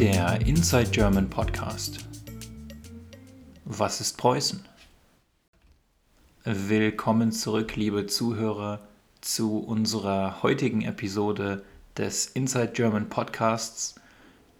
Der 0.00 0.40
Inside 0.46 0.92
German 0.92 1.28
Podcast. 1.28 1.98
Was 3.66 4.00
ist 4.00 4.16
Preußen? 4.16 4.64
Willkommen 6.42 7.32
zurück, 7.32 7.76
liebe 7.76 8.06
Zuhörer, 8.06 8.80
zu 9.20 9.58
unserer 9.58 10.42
heutigen 10.42 10.80
Episode 10.80 11.62
des 11.98 12.24
Inside 12.28 12.68
German 12.72 13.10
Podcasts. 13.10 13.96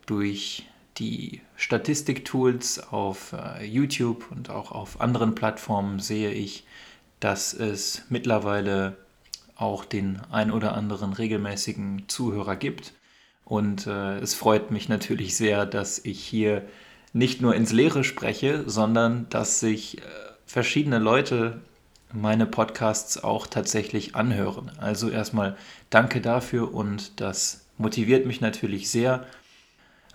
Durch 0.05 0.67
die 0.99 1.41
Statistiktools 1.57 2.93
auf 2.93 3.33
äh, 3.33 3.65
YouTube 3.65 4.31
und 4.31 4.51
auch 4.51 4.73
auf 4.73 5.01
anderen 5.01 5.35
Plattformen 5.35 6.01
sehe 6.01 6.33
ich, 6.33 6.67
dass 7.19 7.55
es 7.55 8.03
mittlerweile 8.11 8.99
auch 9.57 9.87
den 9.87 10.21
ein 10.31 10.51
oder 10.51 10.75
anderen 10.75 11.15
regelmäßigen 11.15 12.05
Zuhörer 12.09 12.57
gibt. 12.57 12.93
Und 13.51 13.89
äh, 13.89 14.21
es 14.21 14.35
freut 14.35 14.71
mich 14.71 14.89
natürlich 14.89 15.37
sehr, 15.37 15.67
dass 15.67 15.99
ich 16.05 16.21
hier 16.21 16.63
nicht 17.13 17.41
nur 17.41 17.57
ins 17.57 17.73
Leere 17.73 18.05
spreche, 18.05 18.63
sondern 18.71 19.27
dass 19.29 19.59
sich 19.59 19.99
äh, 19.99 20.03
verschiedene 20.47 21.01
Leute 21.01 21.61
meine 22.13 22.47
Podcasts 22.47 23.25
auch 23.25 23.49
tatsächlich 23.49 24.15
anhören. 24.15 24.71
Also 24.79 25.11
erstmal 25.11 25.57
danke 25.91 26.21
dafür 26.21 26.73
und 26.73 27.21
das 27.21 27.67
motiviert 27.77 28.25
mich 28.25 28.41
natürlich 28.41 28.89
sehr. 28.89 29.27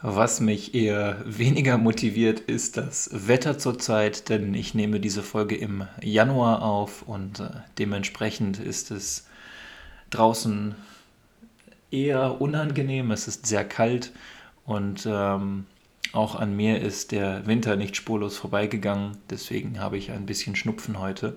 Was 0.02 0.40
mich 0.40 0.74
eher 0.74 1.22
weniger 1.26 1.78
motiviert, 1.78 2.40
ist 2.40 2.78
das 2.78 3.10
Wetter 3.28 3.58
zurzeit, 3.60 4.30
denn 4.30 4.54
ich 4.54 4.74
nehme 4.76 5.02
diese 5.02 5.24
Folge 5.24 5.58
im 5.58 5.86
Januar 6.02 6.62
auf 6.62 7.02
und 7.02 7.42
äh, 7.42 7.50
dementsprechend 7.80 8.60
ist 8.60 8.92
es 8.92 9.28
draußen 10.10 10.76
eher 11.96 12.42
unangenehm. 12.42 13.12
Es 13.12 13.28
ist 13.28 13.46
sehr 13.46 13.66
kalt 13.66 14.12
und 14.66 15.08
ähm, 15.10 15.66
auch 16.14 16.36
an 16.36 16.56
mir 16.56 16.82
ist 16.82 17.12
der 17.12 17.46
Winter 17.46 17.76
nicht 17.76 17.96
spurlos 17.96 18.38
vorbeigegangen. 18.38 19.18
Deswegen 19.30 19.80
habe 19.80 19.98
ich 19.98 20.12
ein 20.12 20.26
bisschen 20.26 20.56
Schnupfen 20.56 21.00
heute. 21.00 21.36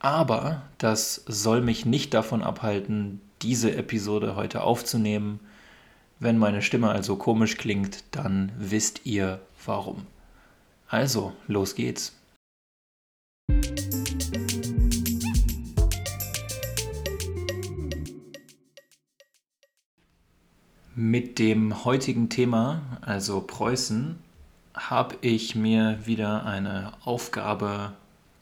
Aber 0.00 0.62
das 0.78 1.24
soll 1.26 1.60
mich 1.60 1.86
nicht 1.86 2.14
davon 2.14 2.42
abhalten, 2.42 3.20
diese 3.42 3.74
Episode 3.74 4.36
heute 4.36 4.62
aufzunehmen. 4.62 5.40
Wenn 6.20 6.38
meine 6.38 6.62
Stimme 6.62 6.90
also 6.90 7.16
komisch 7.16 7.56
klingt, 7.56 8.04
dann 8.10 8.52
wisst 8.58 9.06
ihr 9.06 9.40
warum. 9.64 10.06
Also, 10.88 11.32
los 11.46 11.74
geht's. 11.74 12.17
Mit 21.00 21.38
dem 21.38 21.84
heutigen 21.84 22.28
Thema, 22.28 22.82
also 23.02 23.40
Preußen, 23.40 24.18
habe 24.74 25.14
ich 25.20 25.54
mir 25.54 26.00
wieder 26.06 26.44
eine 26.44 26.92
Aufgabe 27.04 27.92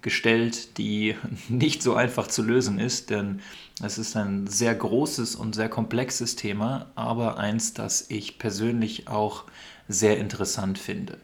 gestellt, 0.00 0.78
die 0.78 1.16
nicht 1.50 1.82
so 1.82 1.94
einfach 1.96 2.28
zu 2.28 2.42
lösen 2.42 2.78
ist, 2.78 3.10
denn 3.10 3.42
es 3.82 3.98
ist 3.98 4.16
ein 4.16 4.46
sehr 4.46 4.74
großes 4.74 5.36
und 5.36 5.54
sehr 5.54 5.68
komplexes 5.68 6.34
Thema, 6.34 6.86
aber 6.94 7.36
eins, 7.36 7.74
das 7.74 8.06
ich 8.08 8.38
persönlich 8.38 9.06
auch 9.06 9.44
sehr 9.86 10.16
interessant 10.16 10.78
finde. 10.78 11.18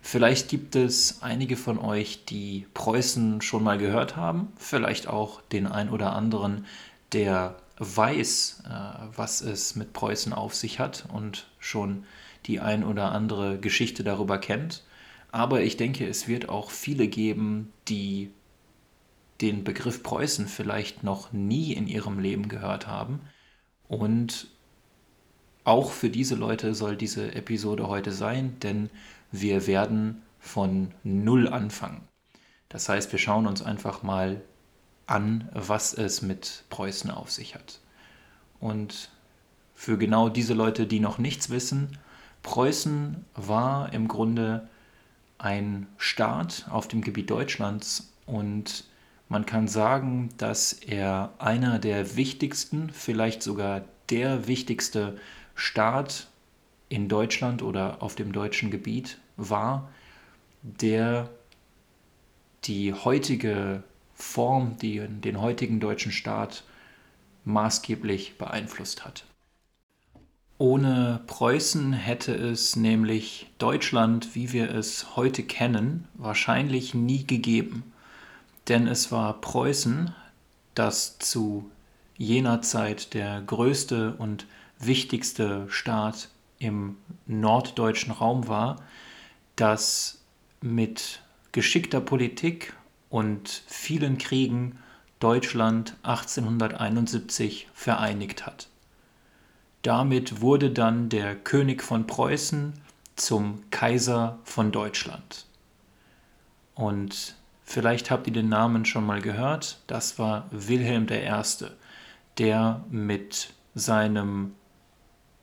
Vielleicht 0.00 0.48
gibt 0.48 0.74
es 0.74 1.22
einige 1.22 1.56
von 1.56 1.78
euch, 1.78 2.24
die 2.24 2.66
Preußen 2.74 3.40
schon 3.40 3.62
mal 3.62 3.78
gehört 3.78 4.16
haben, 4.16 4.48
vielleicht 4.56 5.06
auch 5.06 5.42
den 5.42 5.68
ein 5.68 5.90
oder 5.90 6.12
anderen, 6.12 6.66
der 7.12 7.54
weiß, 7.82 8.62
äh, 8.66 9.16
was 9.16 9.40
es 9.40 9.76
mit 9.76 9.92
Preußen 9.92 10.32
auf 10.32 10.54
sich 10.54 10.78
hat 10.78 11.06
und 11.12 11.48
schon 11.58 12.04
die 12.46 12.60
ein 12.60 12.84
oder 12.84 13.12
andere 13.12 13.58
Geschichte 13.58 14.04
darüber 14.04 14.38
kennt. 14.38 14.84
Aber 15.30 15.62
ich 15.62 15.76
denke, 15.76 16.06
es 16.06 16.28
wird 16.28 16.48
auch 16.48 16.70
viele 16.70 17.08
geben, 17.08 17.72
die 17.88 18.30
den 19.40 19.64
Begriff 19.64 20.02
Preußen 20.02 20.46
vielleicht 20.46 21.02
noch 21.02 21.32
nie 21.32 21.72
in 21.72 21.88
ihrem 21.88 22.18
Leben 22.18 22.48
gehört 22.48 22.86
haben. 22.86 23.20
Und 23.88 24.48
auch 25.64 25.90
für 25.90 26.10
diese 26.10 26.34
Leute 26.34 26.74
soll 26.74 26.96
diese 26.96 27.34
Episode 27.34 27.88
heute 27.88 28.12
sein, 28.12 28.58
denn 28.60 28.90
wir 29.30 29.66
werden 29.66 30.22
von 30.38 30.92
Null 31.02 31.48
anfangen. 31.48 32.06
Das 32.68 32.88
heißt, 32.88 33.12
wir 33.12 33.18
schauen 33.18 33.46
uns 33.46 33.62
einfach 33.62 34.02
mal 34.02 34.42
an, 35.06 35.48
was 35.52 35.94
es 35.94 36.22
mit 36.22 36.64
Preußen 36.70 37.10
auf 37.10 37.30
sich 37.30 37.54
hat. 37.54 37.80
Und 38.60 39.10
für 39.74 39.98
genau 39.98 40.28
diese 40.28 40.54
Leute, 40.54 40.86
die 40.86 41.00
noch 41.00 41.18
nichts 41.18 41.50
wissen, 41.50 41.98
Preußen 42.42 43.24
war 43.34 43.92
im 43.92 44.08
Grunde 44.08 44.68
ein 45.38 45.86
Staat 45.96 46.66
auf 46.70 46.88
dem 46.88 47.02
Gebiet 47.02 47.30
Deutschlands 47.30 48.12
und 48.26 48.84
man 49.28 49.46
kann 49.46 49.66
sagen, 49.66 50.28
dass 50.36 50.72
er 50.72 51.32
einer 51.38 51.78
der 51.78 52.16
wichtigsten, 52.16 52.90
vielleicht 52.90 53.42
sogar 53.42 53.82
der 54.10 54.46
wichtigste 54.46 55.18
Staat 55.54 56.28
in 56.88 57.08
Deutschland 57.08 57.62
oder 57.62 58.02
auf 58.02 58.14
dem 58.14 58.32
deutschen 58.32 58.70
Gebiet 58.70 59.18
war, 59.36 59.90
der 60.62 61.30
die 62.64 62.92
heutige 62.92 63.82
Form, 64.22 64.78
die 64.78 65.06
den 65.08 65.40
heutigen 65.40 65.80
deutschen 65.80 66.12
Staat 66.12 66.64
maßgeblich 67.44 68.38
beeinflusst 68.38 69.04
hat. 69.04 69.24
Ohne 70.58 71.20
Preußen 71.26 71.92
hätte 71.92 72.32
es 72.32 72.76
nämlich 72.76 73.50
Deutschland, 73.58 74.34
wie 74.36 74.52
wir 74.52 74.70
es 74.70 75.16
heute 75.16 75.42
kennen, 75.42 76.06
wahrscheinlich 76.14 76.94
nie 76.94 77.26
gegeben. 77.26 77.92
Denn 78.68 78.86
es 78.86 79.10
war 79.10 79.40
Preußen, 79.40 80.14
das 80.74 81.18
zu 81.18 81.68
jener 82.16 82.62
Zeit 82.62 83.14
der 83.14 83.42
größte 83.42 84.14
und 84.14 84.46
wichtigste 84.78 85.66
Staat 85.68 86.28
im 86.60 86.96
norddeutschen 87.26 88.12
Raum 88.12 88.46
war, 88.46 88.76
das 89.56 90.22
mit 90.60 91.20
geschickter 91.50 92.00
Politik 92.00 92.72
und 93.12 93.62
vielen 93.66 94.16
Kriegen 94.16 94.78
Deutschland 95.20 95.94
1871 96.02 97.68
vereinigt 97.74 98.46
hat. 98.46 98.68
Damit 99.82 100.40
wurde 100.40 100.70
dann 100.70 101.10
der 101.10 101.36
König 101.36 101.82
von 101.82 102.06
Preußen 102.06 102.72
zum 103.14 103.62
Kaiser 103.70 104.38
von 104.44 104.72
Deutschland. 104.72 105.44
Und 106.74 107.36
vielleicht 107.64 108.10
habt 108.10 108.26
ihr 108.28 108.32
den 108.32 108.48
Namen 108.48 108.86
schon 108.86 109.04
mal 109.04 109.20
gehört, 109.20 109.82
das 109.88 110.18
war 110.18 110.48
Wilhelm 110.50 111.06
I., 111.10 111.66
der 112.38 112.82
mit 112.88 113.52
seinem 113.74 114.54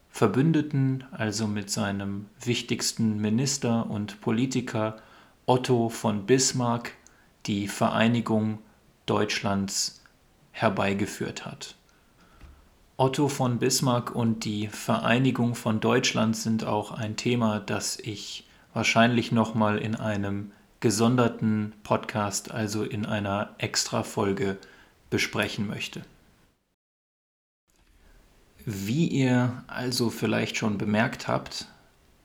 Verbündeten, 0.09 1.03
also 1.11 1.45
mit 1.45 1.69
seinem 1.69 2.25
wichtigsten 2.43 3.21
Minister 3.21 3.87
und 3.91 4.21
Politiker 4.21 4.97
Otto 5.45 5.89
von 5.89 6.25
Bismarck 6.25 6.93
die 7.49 7.67
Vereinigung 7.67 8.59
Deutschlands 9.07 10.03
herbeigeführt 10.51 11.47
hat. 11.47 11.75
Otto 12.95 13.27
von 13.27 13.57
Bismarck 13.57 14.13
und 14.13 14.45
die 14.45 14.67
Vereinigung 14.67 15.55
von 15.55 15.79
Deutschland 15.79 16.37
sind 16.37 16.63
auch 16.63 16.91
ein 16.91 17.15
Thema, 17.15 17.59
das 17.59 17.97
ich 17.97 18.47
wahrscheinlich 18.75 19.31
nochmal 19.31 19.79
in 19.79 19.95
einem 19.95 20.51
gesonderten 20.79 21.73
Podcast, 21.81 22.51
also 22.51 22.83
in 22.83 23.07
einer 23.07 23.55
Extra-Folge 23.57 24.59
besprechen 25.09 25.65
möchte. 25.65 26.03
Wie 28.63 29.07
ihr 29.07 29.63
also 29.65 30.11
vielleicht 30.11 30.55
schon 30.55 30.77
bemerkt 30.77 31.27
habt, 31.27 31.67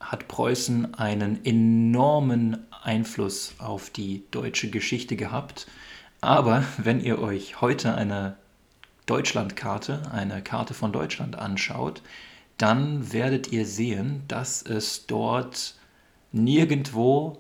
hat 0.00 0.28
Preußen 0.28 0.94
einen 0.96 1.42
enormen 1.46 2.66
Einfluss 2.84 3.54
auf 3.58 3.90
die 3.90 4.24
deutsche 4.30 4.70
Geschichte 4.70 5.16
gehabt. 5.16 5.66
Aber 6.20 6.64
wenn 6.78 7.00
ihr 7.00 7.18
euch 7.18 7.60
heute 7.60 7.94
eine 7.94 8.36
Deutschlandkarte, 9.06 10.02
eine 10.12 10.42
Karte 10.42 10.74
von 10.74 10.92
Deutschland 10.92 11.36
anschaut, 11.36 12.02
dann 12.56 13.12
werdet 13.12 13.52
ihr 13.52 13.66
sehen, 13.66 14.22
dass 14.28 14.62
es 14.62 15.06
dort 15.06 15.74
nirgendwo 16.32 17.38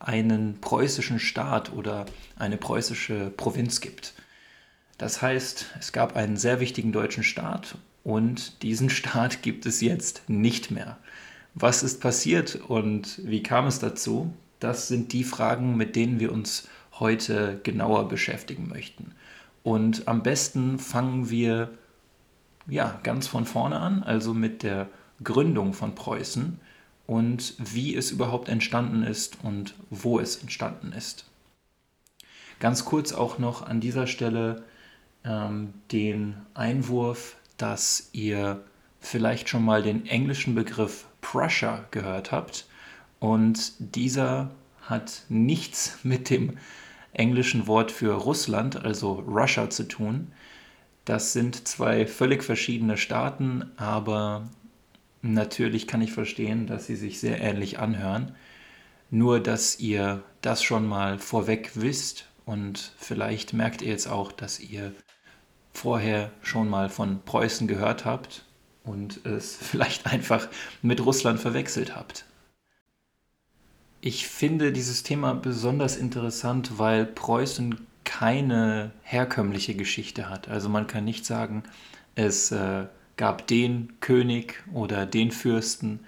einen 0.00 0.60
preußischen 0.60 1.18
Staat 1.18 1.72
oder 1.72 2.06
eine 2.36 2.56
preußische 2.56 3.32
Provinz 3.36 3.80
gibt. 3.80 4.14
Das 4.96 5.22
heißt, 5.22 5.66
es 5.78 5.92
gab 5.92 6.16
einen 6.16 6.36
sehr 6.36 6.60
wichtigen 6.60 6.92
deutschen 6.92 7.22
Staat 7.22 7.76
und 8.04 8.62
diesen 8.62 8.90
Staat 8.98 9.42
gibt 9.42 9.66
es 9.66 9.80
jetzt 9.80 10.28
nicht 10.28 10.70
mehr. 10.70 10.98
Was 11.54 11.82
ist 11.82 12.00
passiert 12.00 12.56
und 12.56 13.20
wie 13.24 13.42
kam 13.42 13.66
es 13.66 13.78
dazu? 13.78 14.32
Das 14.60 14.88
sind 14.88 15.12
die 15.12 15.24
Fragen, 15.24 15.76
mit 15.76 15.96
denen 15.96 16.20
wir 16.20 16.32
uns 16.32 16.68
heute 16.98 17.60
genauer 17.62 18.08
beschäftigen 18.08 18.68
möchten. 18.68 19.12
Und 19.62 20.08
am 20.08 20.22
besten 20.22 20.78
fangen 20.78 21.30
wir 21.30 21.70
ja 22.66 23.00
ganz 23.02 23.26
von 23.26 23.44
vorne 23.44 23.78
an, 23.78 24.02
also 24.02 24.34
mit 24.34 24.62
der 24.62 24.88
Gründung 25.22 25.72
von 25.72 25.94
Preußen. 25.94 26.60
und 27.08 27.54
wie 27.58 27.96
es 27.96 28.10
überhaupt 28.10 28.50
entstanden 28.50 29.02
ist 29.02 29.38
und 29.42 29.74
wo 29.88 30.20
es 30.20 30.36
entstanden 30.36 30.92
ist. 30.92 31.24
Ganz 32.60 32.84
kurz 32.84 33.12
auch 33.12 33.38
noch 33.38 33.62
an 33.62 33.80
dieser 33.80 34.06
Stelle 34.06 34.62
ähm, 35.24 35.72
den 35.90 36.36
Einwurf, 36.52 37.36
dass 37.56 38.10
ihr 38.12 38.62
vielleicht 39.00 39.48
schon 39.48 39.64
mal 39.64 39.82
den 39.82 40.06
englischen 40.06 40.54
Begriff 40.54 41.06
Prussia 41.20 41.84
gehört 41.90 42.32
habt. 42.32 42.66
Und 43.18 43.72
dieser 43.78 44.50
hat 44.82 45.22
nichts 45.28 45.98
mit 46.02 46.30
dem 46.30 46.58
englischen 47.12 47.66
Wort 47.66 47.90
für 47.90 48.14
Russland, 48.14 48.76
also 48.76 49.12
Russia, 49.14 49.70
zu 49.70 49.88
tun. 49.88 50.32
Das 51.04 51.32
sind 51.32 51.66
zwei 51.66 52.06
völlig 52.06 52.44
verschiedene 52.44 52.98
Staaten, 52.98 53.70
aber 53.76 54.48
natürlich 55.22 55.86
kann 55.86 56.02
ich 56.02 56.12
verstehen, 56.12 56.66
dass 56.66 56.86
sie 56.86 56.96
sich 56.96 57.18
sehr 57.18 57.40
ähnlich 57.40 57.78
anhören. 57.78 58.34
Nur, 59.10 59.40
dass 59.40 59.80
ihr 59.80 60.22
das 60.42 60.62
schon 60.62 60.86
mal 60.86 61.18
vorweg 61.18 61.72
wisst 61.74 62.26
und 62.44 62.92
vielleicht 62.98 63.54
merkt 63.54 63.80
ihr 63.80 63.88
jetzt 63.88 64.06
auch, 64.06 64.32
dass 64.32 64.60
ihr 64.60 64.92
vorher 65.72 66.30
schon 66.42 66.68
mal 66.68 66.90
von 66.90 67.22
Preußen 67.24 67.66
gehört 67.68 68.04
habt 68.04 68.44
und 68.88 69.24
es 69.24 69.56
vielleicht 69.60 70.06
einfach 70.06 70.48
mit 70.82 71.04
Russland 71.04 71.40
verwechselt 71.40 71.94
habt. 71.94 72.24
Ich 74.00 74.28
finde 74.28 74.72
dieses 74.72 75.02
Thema 75.02 75.34
besonders 75.34 75.96
interessant, 75.96 76.78
weil 76.78 77.04
Preußen 77.04 77.86
keine 78.04 78.92
herkömmliche 79.02 79.74
Geschichte 79.74 80.30
hat. 80.30 80.48
Also 80.48 80.68
man 80.68 80.86
kann 80.86 81.04
nicht 81.04 81.26
sagen, 81.26 81.64
es 82.14 82.52
äh, 82.52 82.86
gab 83.16 83.46
den 83.48 83.92
König 84.00 84.62
oder 84.72 85.04
den 85.04 85.30
Fürsten 85.30 86.00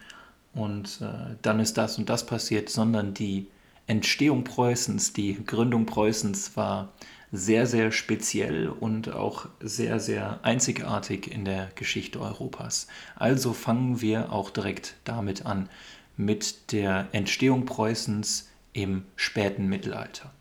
und 0.54 1.00
äh, 1.02 1.36
dann 1.42 1.60
ist 1.60 1.76
das 1.76 1.98
und 1.98 2.08
das 2.08 2.24
passiert, 2.24 2.68
sondern 2.70 3.12
die 3.12 3.48
Entstehung 3.86 4.44
Preußens, 4.44 5.12
die 5.12 5.44
Gründung 5.44 5.84
Preußens 5.84 6.56
war 6.56 6.92
sehr, 7.32 7.66
sehr 7.66 7.92
speziell 7.92 8.68
und 8.68 9.12
auch 9.12 9.46
sehr, 9.60 10.00
sehr 10.00 10.40
einzigartig 10.42 11.30
in 11.32 11.44
der 11.44 11.70
Geschichte 11.74 12.20
Europas. 12.20 12.88
Also 13.16 13.52
fangen 13.52 14.00
wir 14.00 14.32
auch 14.32 14.50
direkt 14.50 14.96
damit 15.04 15.46
an, 15.46 15.68
mit 16.16 16.72
der 16.72 17.08
Entstehung 17.12 17.64
Preußens 17.64 18.48
im 18.72 19.04
späten 19.16 19.68
Mittelalter. 19.68 20.32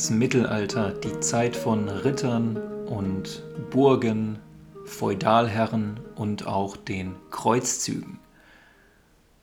Das 0.00 0.08
Mittelalter, 0.08 0.92
die 0.92 1.20
Zeit 1.20 1.54
von 1.54 1.86
Rittern 1.90 2.56
und 2.86 3.42
Burgen, 3.68 4.38
Feudalherren 4.86 6.00
und 6.14 6.46
auch 6.46 6.78
den 6.78 7.16
Kreuzzügen. 7.30 8.18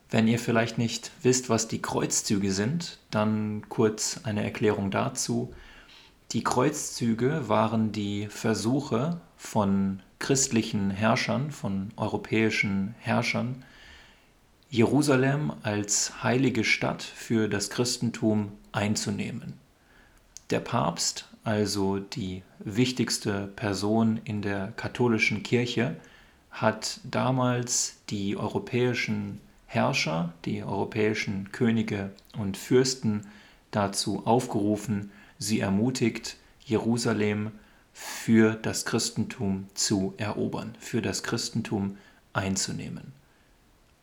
Wenn 0.10 0.28
ihr 0.28 0.40
vielleicht 0.40 0.80
nicht 0.80 1.12
wisst, 1.22 1.52
was 1.52 1.68
die 1.68 1.80
Kreuzzüge 1.80 2.52
sind, 2.52 2.98
dann 3.12 3.70
kurz 3.70 4.22
eine 4.24 4.44
Erklärung 4.44 4.90
dazu. 4.90 5.54
Die 6.32 6.44
Kreuzzüge 6.44 7.48
waren 7.48 7.92
die 7.92 8.26
Versuche 8.26 9.22
von 9.36 10.02
christlichen 10.18 10.90
Herrschern, 10.90 11.52
von 11.52 11.92
europäischen 11.98 12.96
Herrschern, 12.98 13.64
Jerusalem 14.72 15.54
als 15.62 16.24
heilige 16.24 16.64
Stadt 16.64 17.04
für 17.04 17.48
das 17.48 17.70
Christentum 17.70 18.54
einzunehmen. 18.72 19.67
Der 20.50 20.60
Papst, 20.60 21.28
also 21.44 22.00
die 22.00 22.44
wichtigste 22.60 23.48
Person 23.56 24.22
in 24.24 24.42
der 24.42 24.74
katholischen 24.78 25.44
Kirche, 25.44 25.96
hat 26.52 27.00
damals 27.04 27.98
die 28.10 28.38
europäischen 28.38 29.40
Herrscher, 29.66 30.34
die 30.46 30.64
europäischen 30.64 31.52
Könige 31.52 32.12
und 32.38 32.58
Fürsten 32.58 33.28
dazu 33.72 34.26
aufgerufen, 34.26 35.12
sie 35.38 35.60
ermutigt, 35.60 36.38
Jerusalem 36.66 37.52
für 37.94 38.54
das 38.56 38.86
Christentum 38.86 39.68
zu 39.74 40.14
erobern, 40.18 40.76
für 40.80 41.02
das 41.02 41.24
Christentum 41.24 41.98
einzunehmen. 42.34 43.14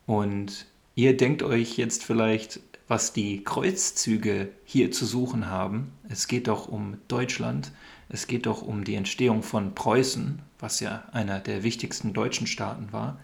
Und 0.05 0.67
ihr 0.93 1.17
denkt 1.17 1.41
euch 1.43 1.77
jetzt 1.77 2.03
vielleicht, 2.03 2.59
was 2.87 3.13
die 3.13 3.43
Kreuzzüge 3.43 4.49
hier 4.63 4.91
zu 4.91 5.05
suchen 5.05 5.47
haben. 5.49 5.91
Es 6.07 6.27
geht 6.27 6.47
doch 6.47 6.67
um 6.67 6.97
Deutschland, 7.07 7.71
es 8.09 8.27
geht 8.27 8.45
doch 8.45 8.61
um 8.61 8.83
die 8.83 8.95
Entstehung 8.95 9.41
von 9.41 9.73
Preußen, 9.73 10.41
was 10.59 10.79
ja 10.79 11.03
einer 11.11 11.39
der 11.39 11.63
wichtigsten 11.63 12.13
deutschen 12.13 12.47
Staaten 12.47 12.91
war. 12.91 13.19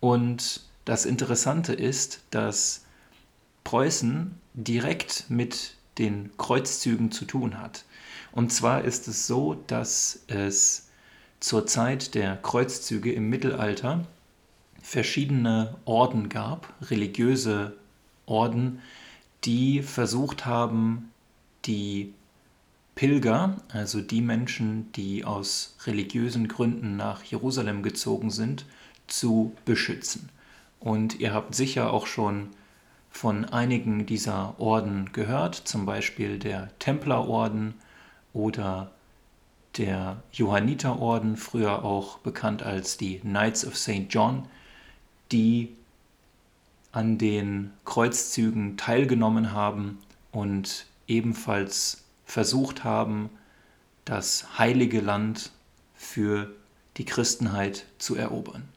Und 0.00 0.62
das 0.84 1.06
Interessante 1.06 1.72
ist, 1.72 2.22
dass 2.30 2.84
Preußen 3.64 4.34
direkt 4.54 5.26
mit 5.28 5.74
den 5.98 6.30
Kreuzzügen 6.36 7.12
zu 7.12 7.24
tun 7.24 7.60
hat. 7.60 7.84
Und 8.32 8.52
zwar 8.52 8.82
ist 8.84 9.06
es 9.06 9.26
so, 9.26 9.54
dass 9.66 10.24
es 10.26 10.88
zur 11.40 11.66
Zeit 11.66 12.14
der 12.14 12.36
Kreuzzüge 12.36 13.12
im 13.12 13.28
Mittelalter 13.28 14.06
verschiedene 14.82 15.76
Orden 15.84 16.28
gab, 16.28 16.72
religiöse 16.82 17.76
Orden, 18.30 18.80
die 19.44 19.82
versucht 19.82 20.46
haben, 20.46 21.10
die 21.64 22.14
Pilger, 22.94 23.56
also 23.72 24.00
die 24.00 24.20
Menschen, 24.20 24.92
die 24.92 25.24
aus 25.24 25.76
religiösen 25.86 26.48
Gründen 26.48 26.96
nach 26.96 27.22
Jerusalem 27.24 27.82
gezogen 27.82 28.30
sind, 28.30 28.66
zu 29.06 29.52
beschützen. 29.64 30.28
Und 30.80 31.20
ihr 31.20 31.32
habt 31.32 31.54
sicher 31.54 31.92
auch 31.92 32.06
schon 32.06 32.48
von 33.10 33.44
einigen 33.44 34.06
dieser 34.06 34.58
Orden 34.60 35.12
gehört, 35.12 35.54
zum 35.54 35.84
Beispiel 35.84 36.38
der 36.38 36.70
Templerorden 36.78 37.74
oder 38.32 38.90
der 39.76 40.22
Johanniterorden, 40.32 41.36
früher 41.36 41.84
auch 41.84 42.18
bekannt 42.18 42.62
als 42.62 42.96
die 42.96 43.18
Knights 43.18 43.66
of 43.66 43.76
St. 43.76 44.06
John, 44.08 44.46
die 45.32 45.74
an 46.92 47.18
den 47.18 47.72
Kreuzzügen 47.84 48.76
teilgenommen 48.76 49.52
haben 49.52 49.98
und 50.32 50.86
ebenfalls 51.06 52.04
versucht 52.24 52.84
haben, 52.84 53.30
das 54.04 54.58
heilige 54.58 55.00
Land 55.00 55.52
für 55.94 56.50
die 56.96 57.04
Christenheit 57.04 57.84
zu 57.98 58.16
erobern. 58.16 58.68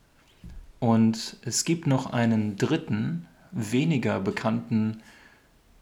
Und 0.80 1.38
es 1.44 1.64
gibt 1.66 1.88
noch 1.88 2.12
einen 2.12 2.58
dritten, 2.58 3.26
weniger 3.52 4.20
bekannten 4.20 5.02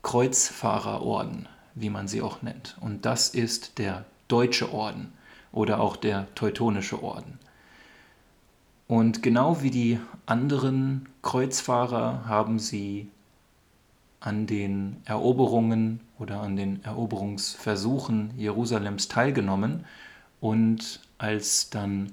Kreuzfahrerorden, 0.04 1.48
wie 1.76 1.90
man 1.90 2.08
sie 2.08 2.22
auch 2.22 2.42
nennt. 2.42 2.78
Und 2.80 3.06
das 3.06 3.30
ist 3.30 3.78
der 3.78 4.06
Deutsche 4.28 4.72
Orden 4.74 5.12
oder 5.52 5.80
auch 5.80 5.96
der 5.96 6.28
Teutonische 6.36 7.02
Orden. 7.04 7.40
Und 8.92 9.24
genau 9.24 9.62
wie 9.62 9.72
die 9.72 10.00
anderen 10.26 11.08
Kreuzfahrer 11.22 12.26
haben 12.26 12.60
sie 12.60 13.08
an 14.20 14.48
den 14.48 14.98
Eroberungen 15.06 16.02
oder 16.20 16.42
an 16.42 16.58
den 16.58 16.84
Eroberungsversuchen 16.84 18.32
Jerusalems 18.36 19.08
teilgenommen. 19.08 19.86
Und 20.42 21.00
als 21.20 21.70
dann 21.70 22.12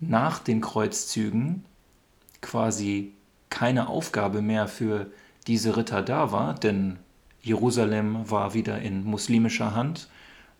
nach 0.00 0.40
den 0.40 0.60
Kreuzzügen 0.60 1.64
quasi 2.42 3.14
keine 3.48 3.88
Aufgabe 3.88 4.42
mehr 4.42 4.68
für 4.68 5.06
diese 5.46 5.78
Ritter 5.78 6.02
da 6.02 6.30
war, 6.30 6.52
denn 6.56 6.98
Jerusalem 7.40 8.30
war 8.30 8.52
wieder 8.52 8.82
in 8.82 9.02
muslimischer 9.02 9.74
Hand 9.74 10.10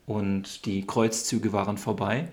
und 0.07 0.65
die 0.65 0.87
Kreuzzüge 0.87 1.53
waren 1.53 1.77
vorbei, 1.77 2.31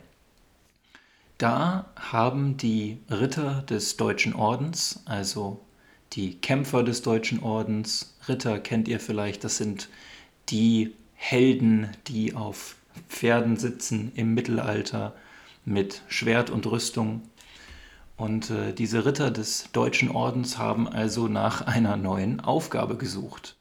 da 1.37 1.85
haben 1.95 2.57
die 2.57 2.99
Ritter 3.09 3.61
des 3.63 3.97
Deutschen 3.97 4.33
Ordens, 4.33 5.03
also 5.05 5.65
die 6.13 6.39
Kämpfer 6.39 6.83
des 6.83 7.01
Deutschen 7.01 7.43
Ordens, 7.43 8.15
Ritter 8.27 8.59
kennt 8.59 8.87
ihr 8.87 8.99
vielleicht, 8.99 9.43
das 9.43 9.57
sind 9.57 9.89
die 10.49 10.95
Helden, 11.13 11.89
die 12.07 12.33
auf 12.33 12.75
Pferden 13.09 13.57
sitzen 13.57 14.11
im 14.15 14.33
Mittelalter 14.33 15.13
mit 15.65 16.01
Schwert 16.07 16.49
und 16.49 16.65
Rüstung. 16.65 17.23
Und 18.15 18.49
äh, 18.49 18.73
diese 18.73 19.05
Ritter 19.05 19.29
des 19.29 19.69
Deutschen 19.73 20.09
Ordens 20.09 20.57
haben 20.57 20.87
also 20.87 21.27
nach 21.27 21.61
einer 21.61 21.97
neuen 21.97 22.39
Aufgabe 22.39 22.97
gesucht. 22.97 23.57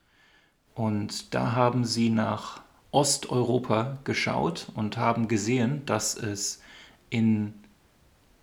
Und 0.75 1.35
da 1.35 1.52
haben 1.52 1.85
sie 1.85 2.09
nach 2.09 2.62
Osteuropa 2.90 3.99
geschaut 4.04 4.68
und 4.75 4.97
haben 4.97 5.28
gesehen, 5.28 5.85
dass 5.85 6.16
es 6.16 6.62
in 7.11 7.54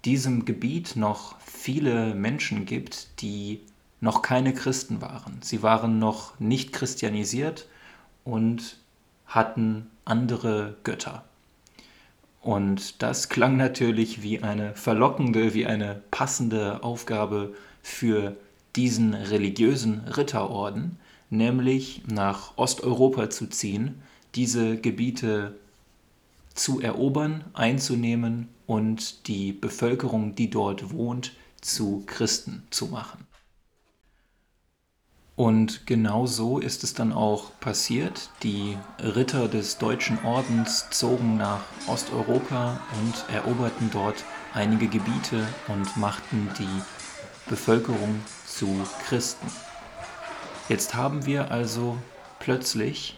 diesem 0.05 0.45
Gebiet 0.45 0.95
noch 0.95 1.35
viele 1.39 2.13
Menschen 2.13 2.65
gibt, 2.65 3.21
die 3.21 3.61
noch 4.01 4.21
keine 4.21 4.53
Christen 4.53 5.01
waren. 5.01 5.39
Sie 5.41 5.63
waren 5.63 5.97
noch 5.99 6.39
nicht 6.39 6.73
christianisiert 6.73 7.67
und 8.25 8.77
hatten 9.25 9.87
andere 10.05 10.75
Götter. 10.83 11.23
Und 12.41 13.01
das 13.01 13.29
klang 13.29 13.55
natürlich 13.55 14.21
wie 14.21 14.43
eine 14.43 14.75
verlockende, 14.75 15.53
wie 15.53 15.65
eine 15.65 16.01
passende 16.11 16.83
Aufgabe 16.83 17.53
für 17.81 18.35
diesen 18.75 19.13
religiösen 19.13 20.01
Ritterorden, 20.09 20.97
nämlich 21.29 22.01
nach 22.07 22.57
Osteuropa 22.57 23.29
zu 23.29 23.47
ziehen, 23.47 24.01
diese 24.35 24.77
Gebiete 24.77 25.55
zu 26.53 26.81
erobern, 26.81 27.45
einzunehmen 27.53 28.49
und 28.65 29.27
die 29.27 29.53
Bevölkerung, 29.53 30.35
die 30.35 30.49
dort 30.49 30.91
wohnt, 30.91 31.33
zu 31.61 32.03
Christen 32.05 32.67
zu 32.69 32.87
machen. 32.87 33.25
Und 35.35 35.87
genau 35.87 36.27
so 36.27 36.59
ist 36.59 36.83
es 36.83 36.93
dann 36.93 37.11
auch 37.11 37.59
passiert. 37.59 38.29
Die 38.43 38.77
Ritter 38.99 39.47
des 39.47 39.79
Deutschen 39.79 40.23
Ordens 40.23 40.87
zogen 40.91 41.37
nach 41.37 41.61
Osteuropa 41.87 42.79
und 43.01 43.33
eroberten 43.33 43.89
dort 43.91 44.23
einige 44.53 44.87
Gebiete 44.87 45.47
und 45.67 45.97
machten 45.97 46.49
die 46.59 47.49
Bevölkerung 47.49 48.21
zu 48.45 48.67
Christen. 49.07 49.47
Jetzt 50.69 50.93
haben 50.93 51.25
wir 51.25 51.51
also 51.51 51.97
plötzlich 52.39 53.17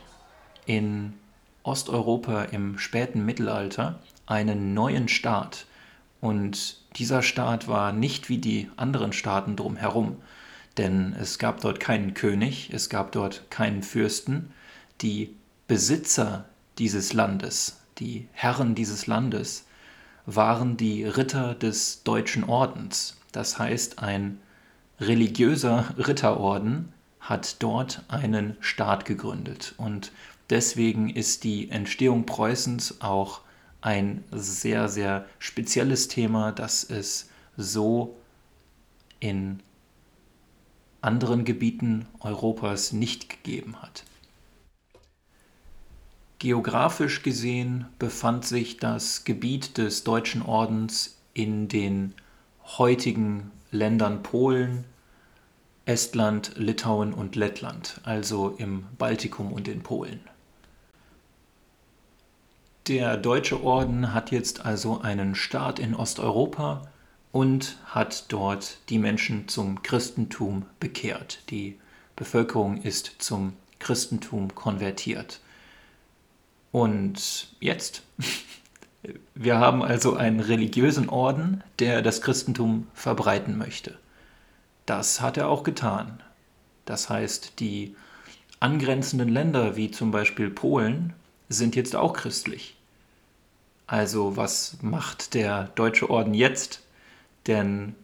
in 0.65 1.13
Osteuropa 1.65 2.43
im 2.43 2.77
späten 2.77 3.25
Mittelalter 3.25 3.99
einen 4.25 4.73
neuen 4.73 5.07
Staat. 5.07 5.65
Und 6.21 6.77
dieser 6.97 7.21
Staat 7.21 7.67
war 7.67 7.91
nicht 7.91 8.29
wie 8.29 8.37
die 8.37 8.69
anderen 8.77 9.13
Staaten 9.13 9.55
drumherum 9.55 10.17
denn 10.77 11.15
es 11.19 11.39
gab 11.39 11.61
dort 11.61 11.79
keinen 11.79 12.13
König, 12.13 12.69
es 12.73 12.89
gab 12.89 13.11
dort 13.11 13.49
keinen 13.49 13.83
Fürsten. 13.83 14.51
Die 15.01 15.35
Besitzer 15.67 16.45
dieses 16.77 17.13
Landes, 17.13 17.79
die 17.97 18.27
Herren 18.33 18.75
dieses 18.75 19.07
Landes, 19.07 19.65
waren 20.25 20.75
die 20.75 21.05
Ritter 21.05 21.55
des 21.55 22.03
Deutschen 22.03 22.43
Ordens. 22.43 23.17
Das 23.31 23.57
heißt, 23.59 23.99
ein 23.99 24.39
religiöser 24.99 25.93
Ritterorden 25.97 26.91
hat 27.19 27.61
dort 27.63 28.03
einen 28.07 28.57
Staat 28.59 29.05
gegründet. 29.05 29.73
Und 29.77 30.11
deswegen 30.49 31.09
ist 31.09 31.43
die 31.43 31.69
Entstehung 31.69 32.25
Preußens 32.25 33.01
auch 33.01 33.41
ein 33.81 34.23
sehr, 34.31 34.89
sehr 34.89 35.25
spezielles 35.39 36.07
Thema, 36.07 36.51
das 36.51 36.83
es 36.83 37.29
so 37.57 38.15
in 39.19 39.61
anderen 41.01 41.45
Gebieten 41.45 42.07
Europas 42.19 42.91
nicht 42.91 43.29
gegeben 43.29 43.81
hat. 43.81 44.03
Geografisch 46.39 47.23
gesehen 47.23 47.85
befand 47.99 48.45
sich 48.45 48.77
das 48.77 49.23
Gebiet 49.23 49.77
des 49.77 50.03
Deutschen 50.03 50.41
Ordens 50.41 51.17
in 51.33 51.67
den 51.67 52.13
heutigen 52.77 53.51
Ländern 53.71 54.23
Polen, 54.23 54.83
Estland, 55.85 56.53
Litauen 56.57 57.13
und 57.13 57.35
Lettland, 57.35 58.01
also 58.03 58.49
im 58.57 58.85
Baltikum 58.97 59.53
und 59.53 59.67
in 59.67 59.83
Polen. 59.83 60.19
Der 62.87 63.17
Deutsche 63.17 63.63
Orden 63.63 64.13
hat 64.13 64.29
jetzt 64.29 64.63
also 64.63 65.01
einen 65.01 65.33
Staat 65.33 65.79
in 65.79 65.95
Osteuropa 65.95 66.83
und 67.31 67.77
hat 67.87 68.25
dort 68.31 68.77
die 68.89 68.99
Menschen 68.99 69.47
zum 69.47 69.81
Christentum 69.81 70.67
bekehrt. 70.79 71.39
Die 71.49 71.79
Bevölkerung 72.15 72.79
ist 72.79 73.15
zum 73.17 73.53
Christentum 73.79 74.53
konvertiert. 74.53 75.39
Und 76.71 77.47
jetzt? 77.59 78.03
Wir 79.33 79.57
haben 79.57 79.81
also 79.81 80.15
einen 80.15 80.39
religiösen 80.39 81.09
Orden, 81.09 81.63
der 81.79 82.03
das 82.03 82.21
Christentum 82.21 82.85
verbreiten 82.93 83.57
möchte. 83.57 83.97
Das 84.85 85.21
hat 85.21 85.37
er 85.37 85.49
auch 85.49 85.63
getan. 85.63 86.21
Das 86.85 87.09
heißt, 87.09 87.59
die 87.59 87.95
angrenzenden 88.59 89.29
Länder 89.29 89.75
wie 89.75 89.89
zum 89.89 90.11
Beispiel 90.11 90.51
Polen 90.51 91.13
sind 91.49 91.75
jetzt 91.75 91.95
auch 91.95 92.13
christlich. 92.13 92.74
Also 93.87 94.35
was 94.35 94.77
macht 94.81 95.33
der 95.33 95.65
deutsche 95.75 96.09
Orden 96.09 96.33
jetzt? 96.33 96.81
Denn 97.47 97.95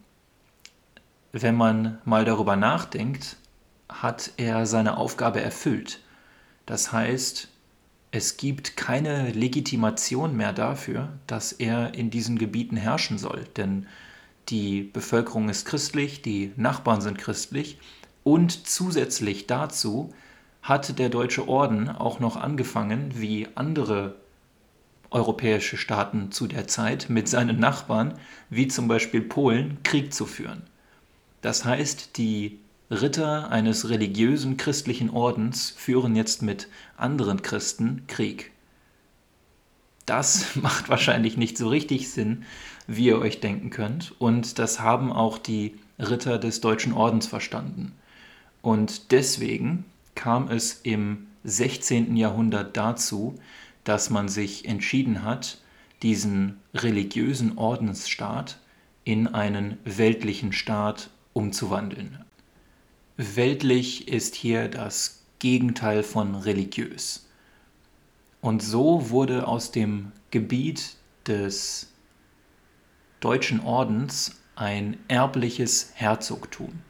wenn 1.31 1.55
man 1.55 1.99
mal 2.05 2.25
darüber 2.25 2.55
nachdenkt, 2.55 3.37
hat 3.89 4.31
er 4.37 4.65
seine 4.65 4.97
Aufgabe 4.97 5.41
erfüllt. 5.41 5.99
Das 6.65 6.91
heißt, 6.91 7.47
es 8.11 8.37
gibt 8.37 8.77
keine 8.77 9.31
Legitimation 9.31 10.35
mehr 10.35 10.53
dafür, 10.53 11.09
dass 11.27 11.53
er 11.53 11.93
in 11.93 12.09
diesen 12.09 12.37
Gebieten 12.37 12.77
herrschen 12.77 13.17
soll. 13.17 13.45
Denn 13.55 13.87
die 14.49 14.83
Bevölkerung 14.83 15.49
ist 15.49 15.65
christlich, 15.65 16.21
die 16.21 16.51
Nachbarn 16.57 17.01
sind 17.01 17.17
christlich 17.17 17.79
und 18.23 18.67
zusätzlich 18.67 19.47
dazu 19.47 20.13
hat 20.61 20.99
der 20.99 21.09
Deutsche 21.09 21.47
Orden 21.47 21.89
auch 21.89 22.19
noch 22.19 22.35
angefangen, 22.35 23.13
wie 23.15 23.47
andere 23.55 24.15
europäische 25.11 25.77
Staaten 25.77 26.31
zu 26.31 26.47
der 26.47 26.67
Zeit 26.67 27.09
mit 27.09 27.27
seinen 27.27 27.59
Nachbarn, 27.59 28.15
wie 28.49 28.67
zum 28.67 28.87
Beispiel 28.87 29.21
Polen, 29.21 29.83
Krieg 29.83 30.13
zu 30.13 30.25
führen. 30.25 30.63
Das 31.41 31.65
heißt, 31.65 32.17
die 32.17 32.59
Ritter 32.89 33.51
eines 33.51 33.89
religiösen 33.89 34.57
christlichen 34.57 35.09
Ordens 35.09 35.69
führen 35.69 36.15
jetzt 36.15 36.41
mit 36.41 36.67
anderen 36.97 37.41
Christen 37.41 38.03
Krieg. 38.07 38.51
Das 40.05 40.55
macht 40.55 40.89
wahrscheinlich 40.89 41.37
nicht 41.37 41.57
so 41.57 41.69
richtig 41.69 42.11
Sinn, 42.11 42.43
wie 42.87 43.07
ihr 43.07 43.19
euch 43.19 43.39
denken 43.39 43.69
könnt, 43.69 44.13
und 44.19 44.59
das 44.59 44.79
haben 44.79 45.13
auch 45.13 45.37
die 45.37 45.75
Ritter 45.99 46.39
des 46.39 46.61
Deutschen 46.61 46.93
Ordens 46.93 47.27
verstanden. 47.27 47.93
Und 48.61 49.11
deswegen 49.11 49.85
kam 50.15 50.49
es 50.49 50.81
im 50.83 51.27
16. 51.43 52.15
Jahrhundert 52.17 52.75
dazu, 52.75 53.39
dass 53.83 54.09
man 54.09 54.29
sich 54.29 54.67
entschieden 54.67 55.23
hat, 55.23 55.57
diesen 56.01 56.59
religiösen 56.73 57.57
Ordensstaat 57.57 58.57
in 59.03 59.27
einen 59.27 59.77
weltlichen 59.83 60.53
Staat 60.53 61.09
umzuwandeln. 61.33 62.23
Weltlich 63.17 64.07
ist 64.07 64.35
hier 64.35 64.67
das 64.67 65.23
Gegenteil 65.39 66.03
von 66.03 66.35
religiös. 66.35 67.27
Und 68.41 68.63
so 68.63 69.09
wurde 69.09 69.47
aus 69.47 69.71
dem 69.71 70.11
Gebiet 70.31 70.95
des 71.27 71.91
deutschen 73.19 73.59
Ordens 73.59 74.41
ein 74.55 74.97
erbliches 75.07 75.91
Herzogtum. 75.93 76.81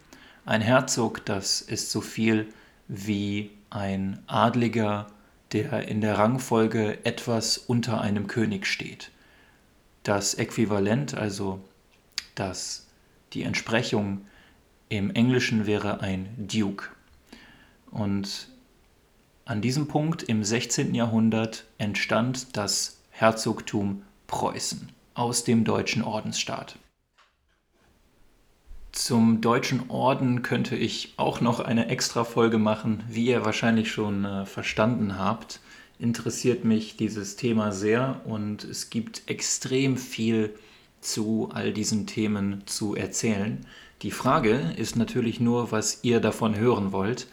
Ein 0.44 0.60
Herzog, 0.60 1.24
das 1.24 1.60
ist 1.60 1.90
so 1.90 2.00
viel 2.00 2.48
wie 2.88 3.50
ein 3.70 4.18
Adliger 4.26 5.06
der 5.52 5.88
in 5.88 6.00
der 6.00 6.18
Rangfolge 6.18 7.04
etwas 7.04 7.58
unter 7.58 8.00
einem 8.00 8.26
König 8.26 8.66
steht. 8.66 9.10
Das 10.02 10.34
Äquivalent, 10.34 11.14
also 11.14 11.60
das, 12.34 12.86
die 13.32 13.42
Entsprechung 13.42 14.26
im 14.88 15.10
Englischen 15.14 15.66
wäre 15.66 16.00
ein 16.00 16.28
Duke. 16.36 16.88
Und 17.90 18.48
an 19.44 19.60
diesem 19.60 19.88
Punkt 19.88 20.22
im 20.22 20.44
16. 20.44 20.94
Jahrhundert 20.94 21.64
entstand 21.78 22.56
das 22.56 23.00
Herzogtum 23.10 24.02
Preußen 24.26 24.88
aus 25.14 25.44
dem 25.44 25.64
deutschen 25.64 26.02
Ordensstaat. 26.02 26.78
Zum 28.92 29.40
Deutschen 29.40 29.88
Orden 29.88 30.42
könnte 30.42 30.76
ich 30.76 31.14
auch 31.16 31.40
noch 31.40 31.60
eine 31.60 31.88
extra 31.88 32.24
Folge 32.24 32.58
machen. 32.58 33.02
Wie 33.08 33.26
ihr 33.26 33.42
wahrscheinlich 33.42 33.90
schon 33.90 34.26
äh, 34.26 34.44
verstanden 34.44 35.18
habt, 35.18 35.60
interessiert 35.98 36.64
mich 36.66 36.98
dieses 36.98 37.36
Thema 37.36 37.72
sehr 37.72 38.20
und 38.26 38.64
es 38.64 38.90
gibt 38.90 39.22
extrem 39.30 39.96
viel 39.96 40.54
zu 41.00 41.48
all 41.54 41.72
diesen 41.72 42.06
Themen 42.06 42.64
zu 42.66 42.94
erzählen. 42.94 43.64
Die 44.02 44.10
Frage 44.10 44.74
ist 44.76 44.96
natürlich 44.96 45.40
nur, 45.40 45.72
was 45.72 46.00
ihr 46.02 46.20
davon 46.20 46.54
hören 46.54 46.92
wollt, 46.92 47.28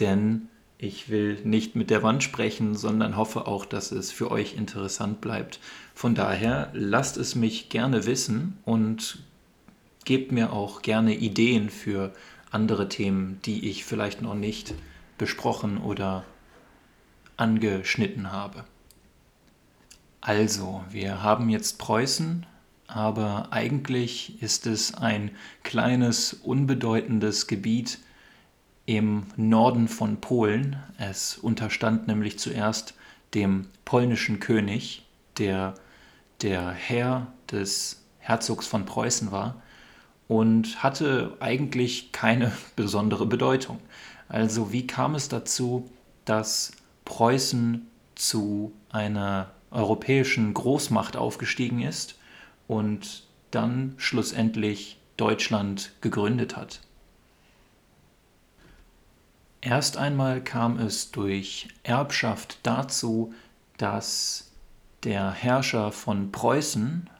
denn 0.00 0.48
ich 0.78 1.10
will 1.10 1.38
nicht 1.44 1.76
mit 1.76 1.90
der 1.90 2.02
Wand 2.02 2.22
sprechen, 2.22 2.74
sondern 2.74 3.18
hoffe 3.18 3.46
auch, 3.46 3.66
dass 3.66 3.92
es 3.92 4.10
für 4.10 4.30
euch 4.30 4.56
interessant 4.56 5.20
bleibt. 5.20 5.60
Von 5.94 6.14
daher 6.14 6.70
lasst 6.72 7.18
es 7.18 7.34
mich 7.34 7.68
gerne 7.68 8.06
wissen 8.06 8.56
und 8.64 9.22
gebt 10.04 10.32
mir 10.32 10.52
auch 10.52 10.82
gerne 10.82 11.14
Ideen 11.14 11.70
für 11.70 12.12
andere 12.50 12.88
Themen, 12.88 13.40
die 13.44 13.68
ich 13.68 13.84
vielleicht 13.84 14.22
noch 14.22 14.34
nicht 14.34 14.74
besprochen 15.18 15.78
oder 15.78 16.24
angeschnitten 17.36 18.30
habe. 18.30 18.64
Also, 20.20 20.84
wir 20.90 21.22
haben 21.22 21.48
jetzt 21.48 21.78
Preußen, 21.78 22.46
aber 22.86 23.48
eigentlich 23.50 24.40
ist 24.42 24.66
es 24.66 24.94
ein 24.94 25.30
kleines, 25.62 26.34
unbedeutendes 26.34 27.46
Gebiet 27.46 27.98
im 28.86 29.26
Norden 29.36 29.88
von 29.88 30.20
Polen. 30.20 30.76
Es 30.98 31.38
unterstand 31.38 32.06
nämlich 32.06 32.38
zuerst 32.38 32.94
dem 33.34 33.66
polnischen 33.84 34.40
König, 34.40 35.04
der 35.38 35.74
der 36.42 36.70
Herr 36.70 37.28
des 37.50 38.02
Herzogs 38.18 38.66
von 38.66 38.84
Preußen 38.84 39.32
war 39.32 39.61
und 40.32 40.82
hatte 40.82 41.36
eigentlich 41.40 42.10
keine 42.10 42.52
besondere 42.76 43.26
Bedeutung. 43.26 43.78
Also 44.28 44.72
wie 44.72 44.86
kam 44.86 45.14
es 45.14 45.28
dazu, 45.28 45.90
dass 46.24 46.72
Preußen 47.04 47.86
zu 48.14 48.72
einer 48.90 49.50
europäischen 49.70 50.54
Großmacht 50.54 51.18
aufgestiegen 51.18 51.82
ist 51.82 52.18
und 52.66 53.24
dann 53.50 53.92
schlussendlich 53.98 54.96
Deutschland 55.18 55.92
gegründet 56.00 56.56
hat? 56.56 56.80
Erst 59.60 59.98
einmal 59.98 60.42
kam 60.42 60.78
es 60.78 61.10
durch 61.10 61.68
Erbschaft 61.82 62.58
dazu, 62.62 63.34
dass 63.76 64.50
der 65.04 65.30
Herrscher 65.30 65.92
von 65.92 66.32
Preußen 66.32 67.10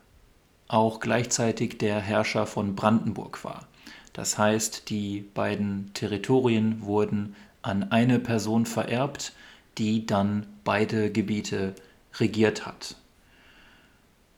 auch 0.72 1.00
gleichzeitig 1.00 1.76
der 1.78 2.00
Herrscher 2.00 2.46
von 2.46 2.74
Brandenburg 2.74 3.44
war. 3.44 3.66
Das 4.14 4.38
heißt, 4.38 4.88
die 4.88 5.20
beiden 5.34 5.90
Territorien 5.92 6.82
wurden 6.82 7.36
an 7.60 7.90
eine 7.90 8.18
Person 8.18 8.64
vererbt, 8.64 9.32
die 9.78 10.06
dann 10.06 10.46
beide 10.64 11.12
Gebiete 11.12 11.74
regiert 12.18 12.66
hat. 12.66 12.96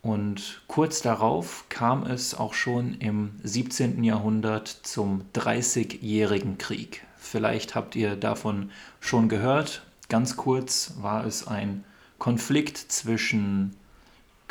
Und 0.03 0.63
kurz 0.67 1.03
darauf 1.03 1.65
kam 1.69 2.05
es 2.05 2.35
auch 2.35 2.53
schon 2.53 2.95
im 2.95 3.31
17. 3.43 4.05
Jahrhundert 4.05 4.69
zum 4.69 5.23
Dreißigjährigen 5.33 6.59
Krieg. 6.59 7.07
Vielleicht 7.17 7.75
habt 7.75 7.97
ihr 7.97 8.17
davon 8.17 8.71
schon 9.01 9.29
gehört. 9.29 9.83
Ganz 10.09 10.37
kurz 10.37 10.95
war 11.01 11.25
es 11.25 11.47
ein 11.47 11.85
Konflikt 12.19 12.77
zwischen 12.77 13.75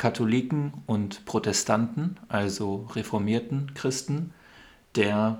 Katholiken 0.04 0.74
und 0.84 1.24
Protestanten, 1.24 2.18
also 2.28 2.86
reformierten 2.92 3.72
Christen, 3.72 4.34
der 4.96 5.38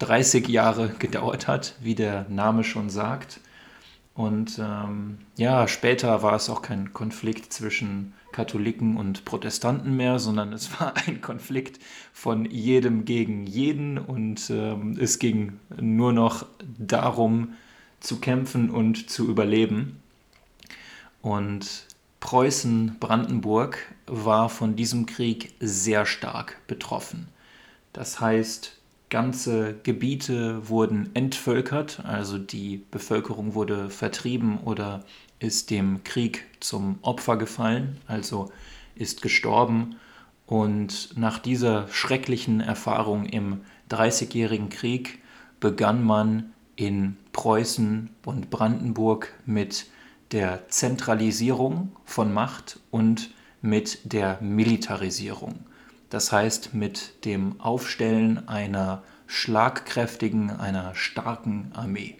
30 0.00 0.48
Jahre 0.48 0.88
gedauert 0.98 1.46
hat, 1.46 1.76
wie 1.80 1.94
der 1.94 2.26
Name 2.28 2.64
schon 2.64 2.90
sagt. 2.90 3.38
Und 4.14 4.58
ähm, 4.58 5.18
ja, 5.36 5.68
später 5.68 6.24
war 6.24 6.34
es 6.34 6.50
auch 6.50 6.60
kein 6.60 6.92
Konflikt 6.92 7.52
zwischen 7.52 8.12
Katholiken 8.32 8.96
und 8.96 9.24
Protestanten 9.24 9.96
mehr, 9.96 10.18
sondern 10.18 10.52
es 10.52 10.80
war 10.80 10.94
ein 11.06 11.20
Konflikt 11.20 11.78
von 12.12 12.46
jedem 12.46 13.04
gegen 13.04 13.46
jeden 13.46 13.96
und 13.96 14.50
ähm, 14.50 14.98
es 15.00 15.20
ging 15.20 15.60
nur 15.80 16.12
noch 16.12 16.46
darum 16.80 17.54
zu 18.00 18.18
kämpfen 18.18 18.70
und 18.70 19.08
zu 19.08 19.28
überleben. 19.28 20.02
Und 21.22 21.86
Preußen-Brandenburg 22.20 23.78
war 24.10 24.48
von 24.48 24.76
diesem 24.76 25.06
Krieg 25.06 25.54
sehr 25.60 26.04
stark 26.04 26.66
betroffen. 26.66 27.28
Das 27.92 28.20
heißt, 28.20 28.76
ganze 29.08 29.74
Gebiete 29.82 30.68
wurden 30.68 31.10
entvölkert, 31.14 32.04
also 32.04 32.38
die 32.38 32.84
Bevölkerung 32.90 33.54
wurde 33.54 33.90
vertrieben 33.90 34.58
oder 34.58 35.04
ist 35.38 35.70
dem 35.70 36.04
Krieg 36.04 36.46
zum 36.60 36.98
Opfer 37.02 37.36
gefallen, 37.36 37.98
also 38.06 38.50
ist 38.94 39.22
gestorben. 39.22 39.96
Und 40.46 41.16
nach 41.16 41.38
dieser 41.38 41.88
schrecklichen 41.88 42.60
Erfahrung 42.60 43.26
im 43.26 43.60
Dreißigjährigen 43.88 44.68
Krieg 44.68 45.20
begann 45.60 46.02
man 46.02 46.52
in 46.76 47.16
Preußen 47.32 48.10
und 48.24 48.50
Brandenburg 48.50 49.32
mit 49.46 49.86
der 50.32 50.68
Zentralisierung 50.68 51.92
von 52.04 52.32
Macht 52.32 52.80
und 52.90 53.30
mit 53.62 54.12
der 54.12 54.38
Militarisierung. 54.40 55.60
Das 56.08 56.32
heißt 56.32 56.74
mit 56.74 57.24
dem 57.24 57.60
Aufstellen 57.60 58.48
einer 58.48 59.02
schlagkräftigen, 59.26 60.50
einer 60.50 60.94
starken 60.94 61.70
Armee. 61.74 62.16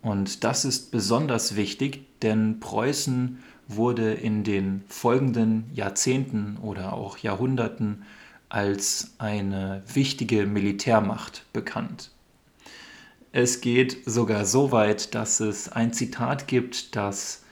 Und 0.00 0.44
das 0.44 0.64
ist 0.64 0.90
besonders 0.92 1.56
wichtig, 1.56 2.04
denn 2.22 2.60
Preußen 2.60 3.42
wurde 3.66 4.14
in 4.14 4.44
den 4.44 4.84
folgenden 4.88 5.70
Jahrzehnten 5.74 6.56
oder 6.62 6.92
auch 6.92 7.18
Jahrhunderten 7.18 8.04
als 8.48 9.12
eine 9.18 9.82
wichtige 9.92 10.46
Militärmacht 10.46 11.44
bekannt. 11.52 12.10
Es 13.32 13.60
geht 13.60 13.98
sogar 14.06 14.46
so 14.46 14.72
weit, 14.72 15.14
dass 15.14 15.40
es 15.40 15.68
ein 15.68 15.92
Zitat 15.92 16.48
gibt, 16.48 16.96
das 16.96 17.42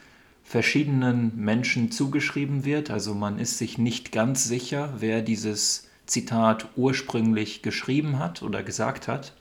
verschiedenen 0.47 1.33
Menschen 1.35 1.91
zugeschrieben 1.91 2.63
wird. 2.63 2.89
Also 2.89 3.13
man 3.13 3.37
ist 3.37 3.57
sich 3.57 3.77
nicht 3.77 4.13
ganz 4.13 4.45
sicher, 4.45 4.93
wer 4.97 5.21
dieses 5.21 5.89
Zitat 6.05 6.69
ursprünglich 6.77 7.61
geschrieben 7.63 8.17
hat 8.17 8.41
oder 8.41 8.63
gesagt 8.63 9.09
hat. 9.09 9.33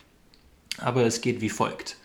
Aber 0.79 1.05
es 1.07 1.21
geht 1.21 1.41
wie 1.41 1.49
folgt. 1.49 1.97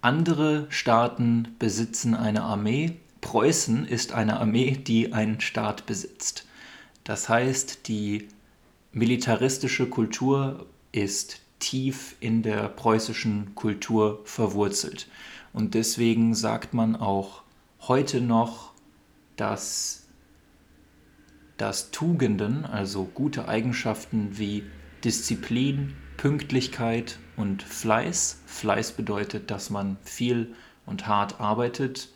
Andere 0.00 0.66
Staaten 0.68 1.54
besitzen 1.60 2.14
eine 2.14 2.42
Armee. 2.42 2.96
Preußen 3.20 3.86
ist 3.86 4.12
eine 4.12 4.40
Armee, 4.40 4.72
die 4.72 5.12
einen 5.12 5.40
Staat 5.40 5.86
besitzt. 5.86 6.44
Das 7.04 7.28
heißt, 7.28 7.86
die 7.86 8.26
militaristische 8.92 9.88
Kultur 9.88 10.66
ist 10.90 11.40
tief 11.60 12.16
in 12.18 12.42
der 12.42 12.68
preußischen 12.68 13.54
Kultur 13.54 14.22
verwurzelt. 14.24 15.06
Und 15.52 15.74
deswegen 15.74 16.34
sagt 16.34 16.74
man 16.74 16.96
auch 16.96 17.43
heute 17.88 18.20
noch, 18.20 18.72
dass, 19.36 20.06
dass 21.56 21.90
Tugenden, 21.90 22.64
also 22.64 23.04
gute 23.04 23.48
Eigenschaften 23.48 24.38
wie 24.38 24.64
Disziplin, 25.04 25.94
Pünktlichkeit 26.16 27.18
und 27.36 27.62
Fleiß, 27.62 28.42
Fleiß 28.46 28.92
bedeutet, 28.92 29.50
dass 29.50 29.70
man 29.70 29.96
viel 30.02 30.54
und 30.86 31.06
hart 31.06 31.40
arbeitet, 31.40 32.08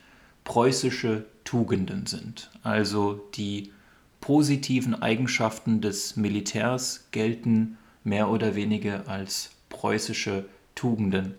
preußische 0.44 1.26
Tugenden 1.44 2.06
sind. 2.06 2.50
Also 2.62 3.28
die 3.34 3.72
positiven 4.20 5.00
Eigenschaften 5.00 5.80
des 5.80 6.16
Militärs 6.16 7.08
gelten 7.10 7.76
mehr 8.04 8.30
oder 8.30 8.54
weniger 8.54 9.08
als 9.08 9.50
preußische 9.68 10.46
Tugenden, 10.74 11.34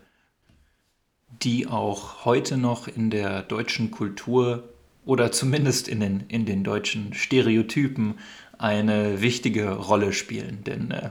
die 1.44 1.68
auch 1.68 2.26
heute 2.26 2.58
noch 2.58 2.88
in 2.88 3.10
der 3.10 3.44
deutschen 3.44 3.92
Kultur 3.92 4.70
oder 5.06 5.32
zumindest 5.32 5.88
in 5.88 6.00
den, 6.00 6.24
in 6.28 6.46
den 6.46 6.64
deutschen 6.64 7.14
Stereotypen 7.14 8.16
eine 8.58 9.22
wichtige 9.22 9.72
Rolle 9.72 10.14
spielen. 10.14 10.64
Denn 10.66 10.92
äh, 10.92 11.10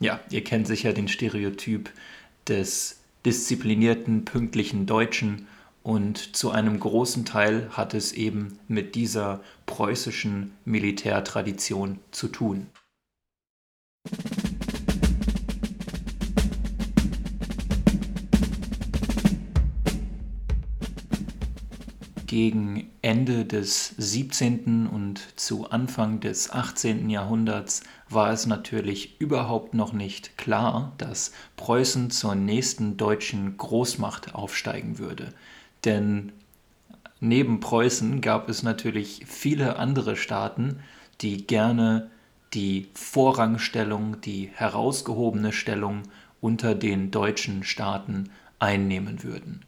ja, 0.00 0.20
ihr 0.30 0.44
kennt 0.44 0.66
sicher 0.66 0.92
den 0.92 1.08
Stereotyp 1.08 1.90
des 2.46 3.00
disziplinierten, 3.24 4.24
pünktlichen 4.24 4.86
Deutschen 4.86 5.46
und 5.82 6.34
zu 6.34 6.50
einem 6.50 6.80
großen 6.80 7.26
Teil 7.26 7.68
hat 7.72 7.92
es 7.92 8.12
eben 8.12 8.58
mit 8.68 8.94
dieser 8.94 9.40
preußischen 9.66 10.54
Militärtradition 10.64 11.98
zu 12.10 12.28
tun. 12.28 12.68
Gegen 22.34 22.90
Ende 23.00 23.44
des 23.44 23.94
17. 23.96 24.88
und 24.88 25.20
zu 25.38 25.70
Anfang 25.70 26.18
des 26.18 26.50
18. 26.50 27.08
Jahrhunderts 27.08 27.84
war 28.08 28.32
es 28.32 28.46
natürlich 28.46 29.20
überhaupt 29.20 29.72
noch 29.72 29.92
nicht 29.92 30.36
klar, 30.36 30.94
dass 30.98 31.30
Preußen 31.54 32.10
zur 32.10 32.34
nächsten 32.34 32.96
deutschen 32.96 33.56
Großmacht 33.56 34.34
aufsteigen 34.34 34.98
würde. 34.98 35.32
Denn 35.84 36.32
neben 37.20 37.60
Preußen 37.60 38.20
gab 38.20 38.48
es 38.48 38.64
natürlich 38.64 39.26
viele 39.28 39.76
andere 39.76 40.16
Staaten, 40.16 40.80
die 41.20 41.46
gerne 41.46 42.10
die 42.52 42.88
Vorrangstellung, 42.94 44.20
die 44.22 44.50
herausgehobene 44.52 45.52
Stellung 45.52 46.02
unter 46.40 46.74
den 46.74 47.12
deutschen 47.12 47.62
Staaten 47.62 48.30
einnehmen 48.58 49.22
würden. 49.22 49.60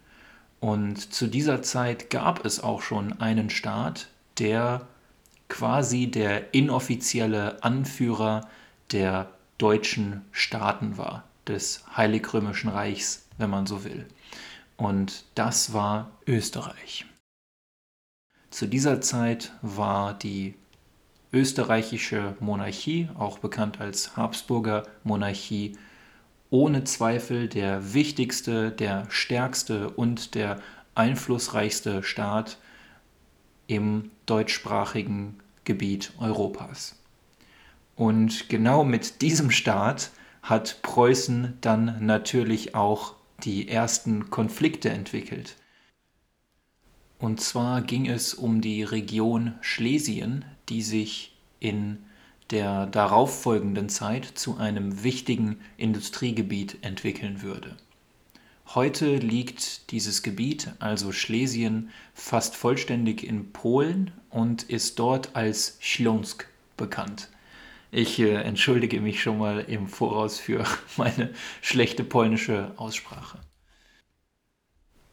Und 0.61 1.13
zu 1.13 1.27
dieser 1.27 1.63
Zeit 1.63 2.11
gab 2.11 2.45
es 2.45 2.63
auch 2.63 2.83
schon 2.83 3.21
einen 3.21 3.51
Staat, 3.51 4.09
der 4.39 4.87
quasi 5.49 6.11
der 6.11 6.55
inoffizielle 6.55 7.63
Anführer 7.63 8.49
der 8.93 9.31
deutschen 9.59 10.25
Staaten 10.33 10.99
war, 10.99 11.25
des 11.47 11.85
Heilig-Römischen 11.97 12.69
Reichs, 12.69 13.27
wenn 13.39 13.51
man 13.51 13.67
so 13.67 13.85
will. 13.85 14.07
Und 14.77 15.25
das 15.35 15.73
war 15.73 16.11
Österreich. 16.27 17.07
Zu 18.51 18.67
dieser 18.67 19.01
Zeit 19.01 19.53
war 19.63 20.15
die 20.15 20.55
österreichische 21.33 22.37
Monarchie, 22.41 23.09
auch 23.19 23.39
bekannt 23.39 23.81
als 23.81 24.17
Habsburger 24.17 24.85
Monarchie, 25.05 25.77
ohne 26.51 26.85
Zweifel 26.85 27.49
der 27.49 27.95
wichtigste, 27.95 28.71
der 28.71 29.07
stärkste 29.09 29.91
und 29.91 30.35
der 30.35 30.61
einflussreichste 30.95 32.03
Staat 32.03 32.59
im 33.67 34.11
deutschsprachigen 34.27 35.39
Gebiet 35.65 36.13
Europas. 36.19 36.97
Und 37.97 38.49
genau 38.49 38.85
mit 38.85 39.23
diesem 39.23 39.51
Staat 39.51 40.11
hat 40.43 40.81
Preußen 40.83 41.59
dann 41.61 42.05
natürlich 42.05 42.75
auch 42.75 43.15
die 43.43 43.69
ersten 43.69 44.31
Konflikte 44.31 44.91
entwickelt. 44.91 45.57
Und 47.19 47.41
zwar 47.41 47.83
ging 47.83 48.07
es 48.07 48.35
um 48.35 48.61
die 48.61 48.83
Region 48.83 49.55
Schlesien, 49.61 50.45
die 50.69 50.83
sich 50.83 51.37
in 51.59 51.99
der 52.51 52.87
darauffolgenden 52.87 53.89
Zeit 53.89 54.25
zu 54.25 54.57
einem 54.59 55.03
wichtigen 55.03 55.61
Industriegebiet 55.77 56.79
entwickeln 56.83 57.43
würde. 57.43 57.77
Heute 58.75 59.17
liegt 59.17 59.91
dieses 59.93 60.23
Gebiet, 60.23 60.73
also 60.81 61.13
Schlesien, 61.13 61.91
fast 62.15 62.57
vollständig 62.57 63.25
in 63.25 63.53
Polen 63.53 64.11
und 64.31 64.65
ist 64.65 64.99
dort 64.99 65.35
als 65.37 65.79
Śląsk 65.81 66.49
bekannt. 66.77 67.31
Ich 67.93 68.19
äh, 68.19 68.35
entschuldige 68.35 69.01
mich 69.01 69.23
schon 69.23 69.39
mal 69.39 69.61
im 69.61 69.87
Voraus 69.87 70.39
für 70.39 70.65
meine 70.97 71.31
schlechte 71.63 72.05
polnische 72.05 72.73
Aussprache. 72.77 73.39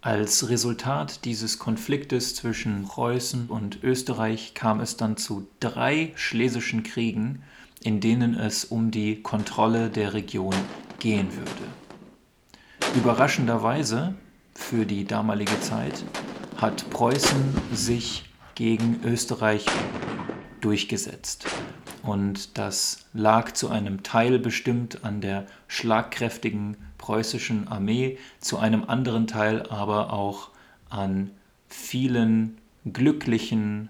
Als 0.05 0.49
Resultat 0.49 1.23
dieses 1.23 1.59
Konfliktes 1.59 2.35
zwischen 2.35 2.83
Preußen 2.83 3.47
und 3.47 3.83
Österreich 3.83 4.53
kam 4.53 4.81
es 4.81 4.97
dann 4.97 5.15
zu 5.15 5.47
drei 5.61 6.11
schlesischen 6.15 6.83
Kriegen, 6.83 7.41
in 7.81 8.01
denen 8.01 8.35
es 8.35 8.65
um 8.65 8.91
die 8.91 9.21
Kontrolle 9.21 9.89
der 9.89 10.13
Region 10.13 10.55
gehen 10.99 11.29
würde. 11.33 12.97
Überraschenderweise 12.97 14.13
für 14.53 14.85
die 14.85 15.05
damalige 15.05 15.57
Zeit 15.61 16.03
hat 16.57 16.89
Preußen 16.89 17.41
sich 17.71 18.25
gegen 18.55 18.99
Österreich 19.05 19.65
durchgesetzt. 20.59 21.45
Und 22.01 22.57
das 22.57 23.05
lag 23.13 23.53
zu 23.53 23.69
einem 23.69 24.03
Teil 24.03 24.37
bestimmt 24.37 25.05
an 25.05 25.21
der 25.21 25.47
schlagkräftigen 25.69 26.75
preußischen 27.03 27.67
Armee, 27.67 28.17
zu 28.39 28.59
einem 28.59 28.85
anderen 28.85 29.27
Teil 29.27 29.63
aber 29.63 30.13
auch 30.13 30.51
an 30.89 31.31
vielen 31.67 32.57
glücklichen, 32.85 33.89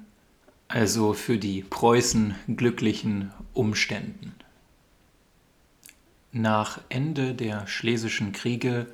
also 0.68 1.14
für 1.14 1.38
die 1.38 1.62
Preußen 1.62 2.34
glücklichen 2.58 3.32
Umständen. 3.54 4.34
Nach 6.32 6.82
Ende 6.90 7.36
der 7.36 7.68
Schlesischen 7.68 8.32
Kriege 8.32 8.88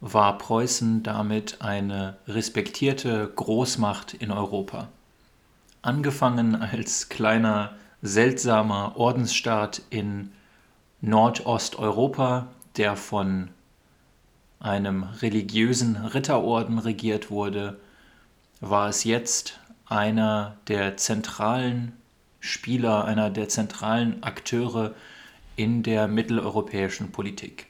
war 0.00 0.38
Preußen 0.38 1.02
damit 1.02 1.60
eine 1.60 2.16
respektierte 2.26 3.30
Großmacht 3.36 4.14
in 4.14 4.30
Europa. 4.30 4.88
Angefangen 5.82 6.54
als 6.56 7.10
kleiner 7.10 7.76
seltsamer 8.00 8.96
Ordensstaat 8.96 9.82
in 9.90 10.32
Nordosteuropa, 11.02 12.46
der 12.78 12.96
von 12.96 13.50
einem 14.60 15.04
religiösen 15.04 15.96
Ritterorden 15.96 16.78
regiert 16.78 17.30
wurde, 17.30 17.78
war 18.60 18.88
es 18.88 19.04
jetzt 19.04 19.60
einer 19.86 20.56
der 20.66 20.96
zentralen 20.96 21.92
Spieler, 22.40 23.04
einer 23.04 23.30
der 23.30 23.48
zentralen 23.48 24.22
Akteure 24.22 24.94
in 25.56 25.82
der 25.82 26.08
mitteleuropäischen 26.08 27.12
Politik. 27.12 27.66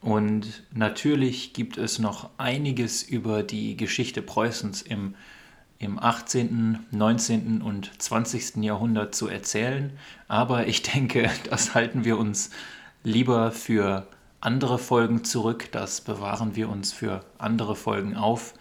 Und 0.00 0.62
natürlich 0.72 1.52
gibt 1.52 1.78
es 1.78 1.98
noch 1.98 2.30
einiges 2.38 3.02
über 3.02 3.42
die 3.42 3.76
Geschichte 3.76 4.22
Preußens 4.22 4.82
im 4.82 5.14
im 5.78 5.98
18., 5.98 6.86
19. 6.90 7.60
und 7.60 7.90
20. 8.00 8.56
Jahrhundert 8.62 9.14
zu 9.14 9.28
erzählen, 9.28 9.92
aber 10.28 10.66
ich 10.66 10.82
denke, 10.82 11.30
das 11.50 11.74
halten 11.74 12.04
wir 12.04 12.18
uns 12.18 12.50
lieber 13.04 13.52
für 13.52 14.06
andere 14.46 14.78
Folgen 14.78 15.24
zurück, 15.24 15.70
das 15.72 16.00
bewahren 16.00 16.54
wir 16.54 16.68
uns 16.68 16.92
für 16.92 17.24
andere 17.36 17.74
Folgen 17.74 18.14
auf 18.14 18.54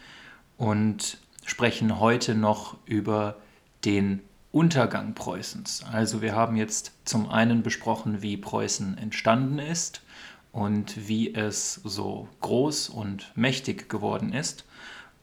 und 0.57 1.19
sprechen 1.45 1.99
heute 1.99 2.33
noch 2.33 2.75
über 2.85 3.35
den 3.85 4.21
Untergang 4.51 5.13
Preußens. 5.13 5.85
Also 5.91 6.23
wir 6.23 6.33
haben 6.35 6.55
jetzt 6.55 6.93
zum 7.05 7.29
einen 7.29 7.61
besprochen, 7.61 8.23
wie 8.23 8.35
Preußen 8.35 8.97
entstanden 8.97 9.59
ist 9.59 10.01
und 10.51 11.07
wie 11.07 11.35
es 11.35 11.75
so 11.83 12.27
groß 12.41 12.89
und 12.89 13.31
mächtig 13.35 13.87
geworden 13.87 14.33
ist. 14.33 14.65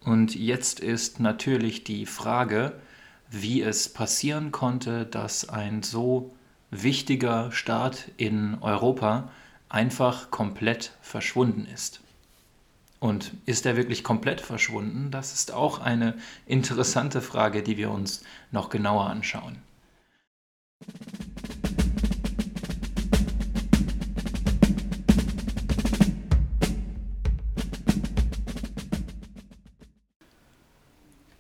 Und 0.05 0.37
jetzt 0.37 0.79
ist 0.79 1.19
natürlich 1.19 1.83
die 1.83 2.07
Frage, 2.07 2.81
wie 3.29 3.63
es 3.63 3.93
passieren 3.93 4.53
konnte, 4.53 5.07
dass 5.07 5.49
ein 5.49 5.83
so 5.83 6.33
wichtiger 6.71 7.51
Staat 7.51 8.13
in 8.17 8.59
Europa 8.61 9.29
einfach 9.73 10.31
komplett 10.31 10.93
verschwunden 11.01 11.67
ist. 11.67 12.01
Und 13.01 13.33
ist 13.47 13.67
er 13.67 13.77
wirklich 13.77 14.05
komplett 14.05 14.41
verschwunden? 14.41 15.11
Das 15.11 15.33
ist 15.33 15.51
auch 15.51 15.81
eine 15.81 16.15
interessante 16.47 17.21
Frage, 17.21 17.63
die 17.63 17.77
wir 17.79 17.91
uns 17.91 18.23
noch 18.53 18.69
genauer 18.69 19.07
anschauen. 19.07 19.57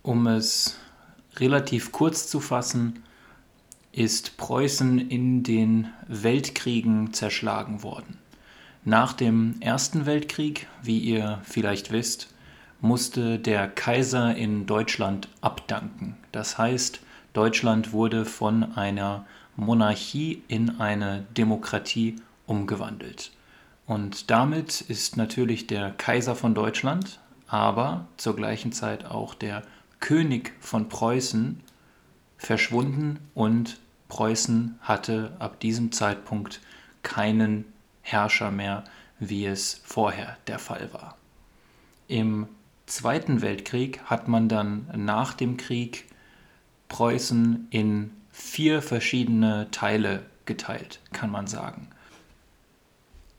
Um 0.02 0.26
es 0.26 0.78
relativ 1.36 1.92
kurz 1.92 2.26
zu 2.26 2.40
fassen, 2.40 3.04
ist 3.92 4.38
Preußen 4.38 4.98
in 5.10 5.42
den 5.42 5.92
Weltkriegen 6.08 7.12
zerschlagen 7.12 7.82
worden. 7.82 8.21
Nach 8.84 9.12
dem 9.12 9.54
Ersten 9.60 10.06
Weltkrieg, 10.06 10.66
wie 10.82 10.98
ihr 10.98 11.40
vielleicht 11.44 11.92
wisst, 11.92 12.34
musste 12.80 13.38
der 13.38 13.68
Kaiser 13.68 14.34
in 14.34 14.66
Deutschland 14.66 15.28
abdanken. 15.40 16.16
Das 16.32 16.58
heißt, 16.58 17.00
Deutschland 17.32 17.92
wurde 17.92 18.24
von 18.24 18.76
einer 18.76 19.24
Monarchie 19.54 20.42
in 20.48 20.80
eine 20.80 21.24
Demokratie 21.36 22.16
umgewandelt. 22.46 23.30
Und 23.86 24.32
damit 24.32 24.80
ist 24.80 25.16
natürlich 25.16 25.68
der 25.68 25.92
Kaiser 25.92 26.34
von 26.34 26.52
Deutschland, 26.52 27.20
aber 27.46 28.08
zur 28.16 28.34
gleichen 28.34 28.72
Zeit 28.72 29.04
auch 29.04 29.34
der 29.34 29.62
König 30.00 30.54
von 30.58 30.88
Preußen 30.88 31.60
verschwunden 32.36 33.20
und 33.34 33.78
Preußen 34.08 34.76
hatte 34.80 35.36
ab 35.38 35.60
diesem 35.60 35.92
Zeitpunkt 35.92 36.60
keinen 37.04 37.64
Herrscher 38.02 38.50
mehr, 38.50 38.84
wie 39.18 39.46
es 39.46 39.80
vorher 39.84 40.36
der 40.46 40.58
Fall 40.58 40.92
war. 40.92 41.16
Im 42.08 42.48
Zweiten 42.86 43.40
Weltkrieg 43.40 44.02
hat 44.04 44.28
man 44.28 44.48
dann 44.48 44.86
nach 44.94 45.32
dem 45.34 45.56
Krieg 45.56 46.04
Preußen 46.88 47.68
in 47.70 48.10
vier 48.30 48.82
verschiedene 48.82 49.68
Teile 49.70 50.24
geteilt, 50.44 51.00
kann 51.12 51.30
man 51.30 51.46
sagen. 51.46 51.88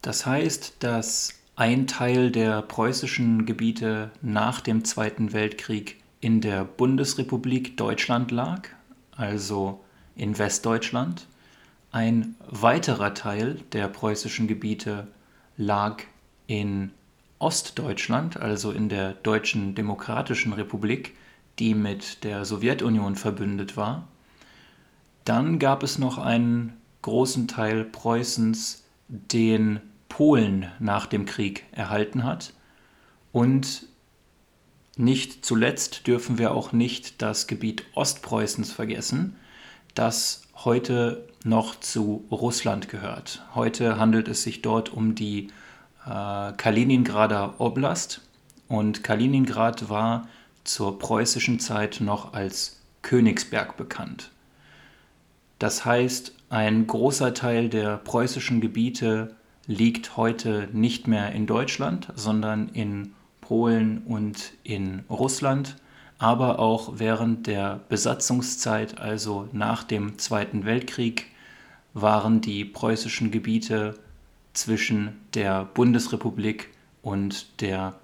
Das 0.01 0.25
heißt, 0.25 0.77
dass 0.79 1.35
ein 1.55 1.85
Teil 1.85 2.31
der 2.31 2.61
preußischen 2.61 3.45
Gebiete 3.45 4.11
nach 4.21 4.59
dem 4.59 4.85
Zweiten 4.85 5.33
Weltkrieg 5.33 6.01
in 6.19 6.41
der 6.41 6.65
Bundesrepublik 6.65 7.77
Deutschland 7.77 8.31
lag, 8.31 8.69
also 9.15 9.83
in 10.15 10.37
Westdeutschland. 10.37 11.27
Ein 11.93 12.33
weiterer 12.49 13.13
Teil 13.13 13.59
der 13.71 13.87
preußischen 13.87 14.47
Gebiete 14.47 15.09
lag 15.57 16.01
in 16.47 16.89
Ostdeutschland, 17.37 18.35
also 18.35 18.71
in 18.71 18.89
der 18.89 19.13
Deutschen 19.13 19.75
Demokratischen 19.75 20.53
Republik, 20.53 21.15
die 21.59 21.75
mit 21.75 22.23
der 22.23 22.45
Sowjetunion 22.45 23.15
verbündet 23.15 23.77
war. 23.77 24.07
Dann 25.23 25.59
gab 25.59 25.83
es 25.83 25.99
noch 25.99 26.17
einen 26.17 26.73
großen 27.03 27.47
Teil 27.47 27.83
Preußens, 27.83 28.85
den 29.07 29.79
Polen 30.09 30.71
nach 30.79 31.05
dem 31.05 31.25
Krieg 31.25 31.63
erhalten 31.73 32.23
hat. 32.23 32.53
Und 33.31 33.85
nicht 34.97 35.45
zuletzt 35.45 36.07
dürfen 36.07 36.39
wir 36.39 36.55
auch 36.55 36.71
nicht 36.71 37.21
das 37.21 37.45
Gebiet 37.45 37.83
Ostpreußens 37.93 38.71
vergessen, 38.71 39.35
das 39.93 40.43
heute 40.55 41.27
noch 41.43 41.79
zu 41.79 42.25
Russland 42.31 42.89
gehört. 42.89 43.43
Heute 43.53 43.97
handelt 43.97 44.27
es 44.27 44.43
sich 44.43 44.61
dort 44.61 44.91
um 44.93 45.15
die 45.15 45.49
äh, 46.05 46.53
Kaliningrader 46.53 47.59
Oblast 47.59 48.21
und 48.67 49.03
Kaliningrad 49.03 49.89
war 49.89 50.27
zur 50.63 50.97
preußischen 50.97 51.59
Zeit 51.59 51.99
noch 51.99 52.33
als 52.33 52.81
Königsberg 53.01 53.75
bekannt. 53.77 54.31
Das 55.59 55.85
heißt, 55.85 56.33
ein 56.49 56.87
großer 56.87 57.33
Teil 57.33 57.69
der 57.69 57.97
preußischen 57.97 58.61
Gebiete 58.61 59.35
liegt 59.65 60.17
heute 60.17 60.69
nicht 60.73 61.07
mehr 61.07 61.31
in 61.31 61.47
Deutschland, 61.47 62.07
sondern 62.15 62.69
in 62.69 63.13
Polen 63.41 63.99
und 64.05 64.53
in 64.63 65.03
Russland, 65.09 65.75
aber 66.23 66.57
auch 66.57 66.99
während 66.99 67.47
der 67.47 67.81
Besatzungszeit, 67.89 68.97
also 68.97 69.49
nach 69.51 69.83
dem 69.83 70.17
Zweiten 70.17 70.63
Weltkrieg, 70.63 71.25
waren 71.93 72.39
die 72.39 72.63
preußischen 72.63 73.29
Gebiete 73.29 73.99
zwischen 74.53 75.17
der 75.33 75.65
Bundesrepublik 75.65 76.69
und 77.01 77.59
der 77.59 77.95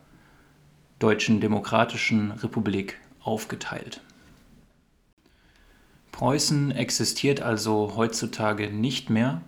Deutschen 0.99 1.39
Demokratischen 1.39 2.31
Republik 2.31 2.99
aufgeteilt. 3.23 4.01
Preußen 6.11 6.71
existiert 6.71 7.41
also 7.41 7.93
heutzutage 7.95 8.69
nicht 8.69 9.09
mehr, 9.09 9.39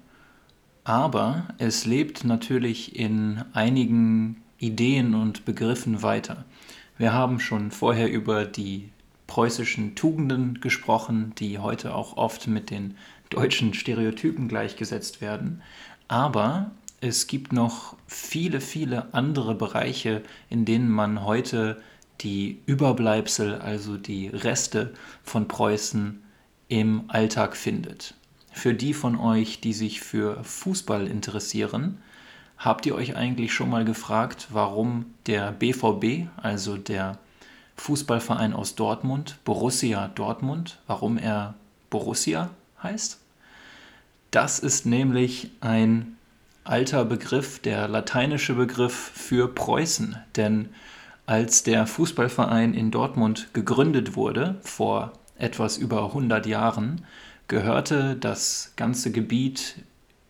aber 0.86 1.50
es 1.58 1.86
lebt 1.86 2.24
natürlich 2.24 2.96
in 2.96 3.44
einigen 3.52 4.42
Ideen 4.60 5.14
und 5.14 5.44
Begriffen 5.44 6.04
weiter. 6.04 6.46
Wir 6.98 7.14
haben 7.14 7.40
schon 7.40 7.72
vorher 7.72 8.12
über 8.12 8.46
die 8.46 8.90
preußischen 9.28 9.96
Tugenden 9.96 10.60
gesprochen, 10.60 11.34
die 11.38 11.58
heute 11.58 11.96
auch 11.96 12.18
oft 12.18 12.48
mit 12.48 12.70
den 12.70 12.96
deutschen 13.30 13.74
Stereotypen 13.74 14.48
gleichgesetzt 14.48 15.22
werden. 15.22 15.62
Aber 16.08 16.72
es 17.00 17.28
gibt 17.28 17.54
noch 17.54 17.96
viele, 18.08 18.62
viele 18.62 19.14
andere 19.14 19.56
Bereiche, 19.56 20.22
in 20.50 20.66
denen 20.66 20.90
man 20.90 21.24
heute 21.24 21.82
die 22.20 22.60
Überbleibsel, 22.66 23.56
also 23.56 23.98
die 23.98 24.28
Reste 24.28 24.94
von 25.24 25.48
Preußen 25.48 26.22
im 26.68 27.06
Alltag 27.08 27.58
findet. 27.58 28.14
Für 28.52 28.74
die 28.74 28.94
von 28.94 29.18
euch, 29.18 29.62
die 29.62 29.74
sich 29.74 30.02
für 30.02 30.44
Fußball 30.44 31.08
interessieren, 31.08 31.98
habt 32.62 32.86
ihr 32.86 32.95
euch 32.95 33.15
eigentlich 33.15 33.54
schon 33.54 33.69
mal 33.69 33.86
gefragt, 33.86 34.47
warum 34.52 35.06
der 35.26 35.52
BVB, 35.52 36.28
also 36.38 36.78
der 36.78 37.17
Fußballverein 37.76 38.54
aus 38.54 38.76
Dortmund, 38.76 39.39
Borussia 39.43 40.10
Dortmund, 40.10 40.80
warum 40.86 41.17
er 41.17 41.56
Borussia 41.89 42.52
heißt? 42.84 43.19
Das 44.30 44.60
ist 44.60 44.86
nämlich 44.86 45.50
ein 45.60 46.17
alter 46.63 47.04
Begriff, 47.04 47.60
der 47.60 47.88
lateinische 47.88 48.54
Begriff 48.54 48.93
für 48.93 49.47
Preußen. 49.47 50.15
Denn 50.36 50.69
als 51.26 51.63
der 51.63 51.88
Fußballverein 51.88 52.76
in 52.76 52.91
Dortmund 52.91 53.50
gegründet 53.54 54.15
wurde, 54.15 54.56
vor 54.62 55.13
etwas 55.38 55.78
über 55.78 56.06
100 56.06 56.45
Jahren, 56.45 57.04
gehörte 57.47 58.15
das 58.15 58.74
ganze 58.76 59.12
Gebiet 59.12 59.76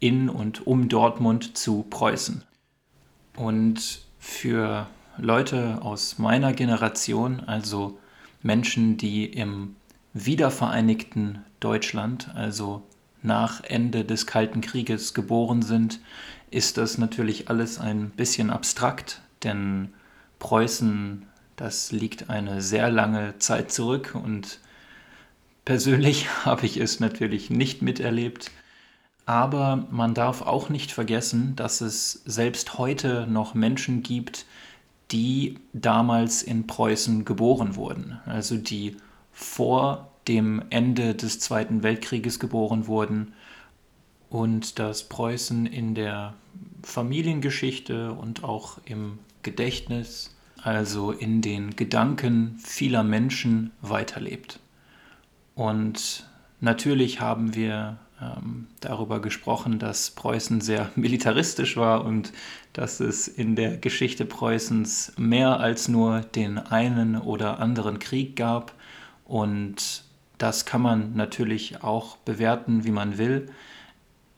in 0.02 0.28
und 0.28 0.68
um 0.68 0.90
Dortmund 0.90 1.58
zu 1.58 1.86
Preußen. 1.90 2.44
Und 3.38 4.02
für 4.20 4.88
Leute 5.18 5.80
aus 5.82 6.18
meiner 6.18 6.52
Generation, 6.52 7.40
also 7.40 7.98
Menschen, 8.44 8.98
die 8.98 9.26
im 9.26 9.76
wiedervereinigten 10.14 11.46
Deutschland, 11.62 12.30
also 12.36 12.84
nach 13.22 13.64
Ende 13.64 14.04
des 14.04 14.26
Kalten 14.26 14.62
Krieges 14.62 15.14
geboren 15.14 15.62
sind, 15.62 16.00
ist 16.50 16.78
das 16.78 16.98
natürlich 16.98 17.50
alles 17.50 17.80
ein 17.80 18.10
bisschen 18.10 18.50
abstrakt, 18.50 19.22
denn 19.44 19.94
Preußen, 20.40 21.28
das 21.56 21.92
liegt 21.92 22.30
eine 22.30 22.62
sehr 22.62 22.90
lange 22.90 23.38
Zeit 23.38 23.72
zurück 23.72 24.16
und 24.22 24.60
persönlich 25.64 26.28
habe 26.46 26.66
ich 26.66 26.78
es 26.78 27.00
natürlich 27.00 27.50
nicht 27.50 27.82
miterlebt. 27.82 28.52
Aber 29.26 29.88
man 29.92 30.14
darf 30.14 30.42
auch 30.42 30.70
nicht 30.70 30.92
vergessen, 30.92 31.56
dass 31.56 31.82
es 31.82 32.22
selbst 32.26 32.78
heute 32.78 33.28
noch 33.28 33.54
Menschen 33.54 34.04
gibt, 34.04 34.46
die 35.12 35.60
damals 35.74 36.42
in 36.42 36.68
Preußen 36.68 37.26
geboren 37.26 37.76
wurden, 37.76 38.20
also 38.26 38.58
die 38.58 38.98
vor 39.32 40.10
dem 40.28 40.64
Ende 40.70 41.16
des 41.16 41.40
Zweiten 41.40 41.84
Weltkrieges 41.84 42.40
geboren 42.40 42.88
wurden 42.88 43.34
und 44.30 44.80
dass 44.80 45.04
Preußen 45.04 45.66
in 45.66 45.96
der 45.96 46.34
Familiengeschichte 46.84 48.14
und 48.14 48.44
auch 48.44 48.78
im 48.86 49.20
Gedächtnis, 49.44 50.36
also 50.62 51.12
in 51.12 51.42
den 51.42 51.76
Gedanken 51.76 52.58
vieler 52.64 53.04
Menschen 53.04 53.72
weiterlebt. 53.82 54.60
Und 55.56 56.26
natürlich 56.60 57.20
haben 57.20 57.56
wir 57.56 57.98
darüber 58.80 59.20
gesprochen, 59.20 59.80
dass 59.80 60.12
Preußen 60.12 60.62
sehr 60.62 60.92
militaristisch 60.96 61.78
war 61.78 62.06
und 62.06 62.34
dass 62.74 63.00
es 63.00 63.28
in 63.28 63.56
der 63.56 63.78
Geschichte 63.78 64.26
Preußens 64.26 65.14
mehr 65.18 65.60
als 65.60 65.88
nur 65.88 66.22
den 66.22 66.58
einen 66.58 67.18
oder 67.18 67.60
anderen 67.60 68.00
Krieg 68.00 68.36
gab. 68.36 68.74
Und 69.26 70.04
das 70.38 70.66
kann 70.66 70.82
man 70.82 71.16
natürlich 71.16 71.84
auch 71.84 72.18
bewerten, 72.18 72.84
wie 72.84 72.92
man 72.92 73.18
will. 73.18 73.50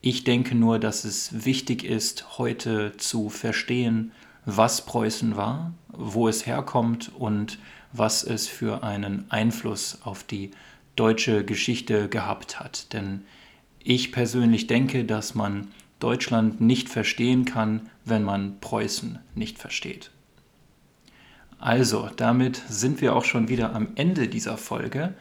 Ich 0.01 0.23
denke 0.23 0.55
nur, 0.55 0.79
dass 0.79 1.05
es 1.05 1.45
wichtig 1.45 1.83
ist, 1.83 2.37
heute 2.37 2.97
zu 2.97 3.29
verstehen, 3.29 4.11
was 4.45 4.85
Preußen 4.85 5.37
war, 5.37 5.73
wo 5.87 6.27
es 6.27 6.45
herkommt 6.45 7.11
und 7.17 7.57
was 7.93 8.23
es 8.23 8.47
für 8.47 8.83
einen 8.83 9.25
Einfluss 9.29 9.99
auf 10.03 10.23
die 10.23 10.51
deutsche 10.95 11.45
Geschichte 11.45 12.09
gehabt 12.09 12.59
hat. 12.59 12.91
Denn 12.91 13.23
ich 13.83 14.11
persönlich 14.11 14.67
denke, 14.67 15.05
dass 15.05 15.35
man 15.35 15.67
Deutschland 15.99 16.61
nicht 16.61 16.89
verstehen 16.89 17.45
kann, 17.45 17.89
wenn 18.05 18.23
man 18.23 18.59
Preußen 18.59 19.19
nicht 19.35 19.57
versteht. 19.57 20.11
Also, 21.59 22.09
damit 22.17 22.61
sind 22.67 22.99
wir 22.99 23.15
auch 23.15 23.23
schon 23.23 23.47
wieder 23.47 23.73
am 23.73 23.89
Ende 23.95 24.27
dieser 24.27 24.57
Folge. 24.57 25.13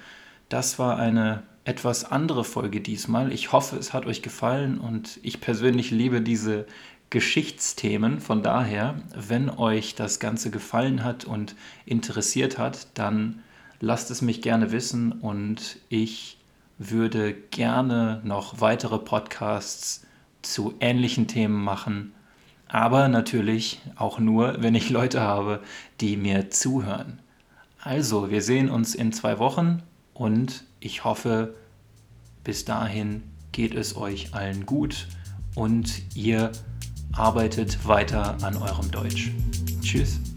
Das 0.48 0.78
war 0.78 0.98
eine 0.98 1.44
etwas 1.64 2.04
andere 2.04 2.42
Folge 2.44 2.80
diesmal. 2.80 3.32
Ich 3.32 3.52
hoffe, 3.52 3.76
es 3.76 3.92
hat 3.92 4.06
euch 4.06 4.22
gefallen 4.22 4.78
und 4.78 5.20
ich 5.22 5.40
persönlich 5.40 5.92
liebe 5.92 6.20
diese 6.20 6.66
Geschichtsthemen. 7.10 8.20
Von 8.20 8.42
daher, 8.42 9.00
wenn 9.14 9.50
euch 9.50 9.94
das 9.94 10.18
Ganze 10.18 10.50
gefallen 10.50 11.04
hat 11.04 11.24
und 11.24 11.54
interessiert 11.84 12.58
hat, 12.58 12.88
dann 12.94 13.42
lasst 13.80 14.10
es 14.10 14.22
mich 14.22 14.42
gerne 14.42 14.72
wissen 14.72 15.12
und 15.12 15.78
ich 15.88 16.38
würde 16.78 17.34
gerne 17.34 18.20
noch 18.24 18.60
weitere 18.60 18.98
Podcasts 18.98 20.06
zu 20.42 20.74
ähnlichen 20.80 21.28
Themen 21.28 21.62
machen. 21.62 22.14
Aber 22.68 23.08
natürlich 23.08 23.80
auch 23.96 24.18
nur, 24.18 24.62
wenn 24.62 24.74
ich 24.74 24.90
Leute 24.90 25.20
habe, 25.20 25.60
die 26.00 26.16
mir 26.16 26.50
zuhören. 26.50 27.20
Also, 27.80 28.30
wir 28.30 28.42
sehen 28.42 28.70
uns 28.70 28.94
in 28.94 29.12
zwei 29.12 29.38
Wochen 29.38 29.82
und 30.14 30.64
ich 30.80 31.04
hoffe, 31.04 31.54
bis 32.44 32.64
dahin 32.64 33.22
geht 33.52 33.74
es 33.74 33.96
euch 33.96 34.34
allen 34.34 34.66
gut 34.66 35.08
und 35.54 36.02
ihr 36.16 36.52
arbeitet 37.12 37.86
weiter 37.86 38.36
an 38.42 38.56
eurem 38.56 38.90
Deutsch. 38.90 39.32
Tschüss. 39.82 40.31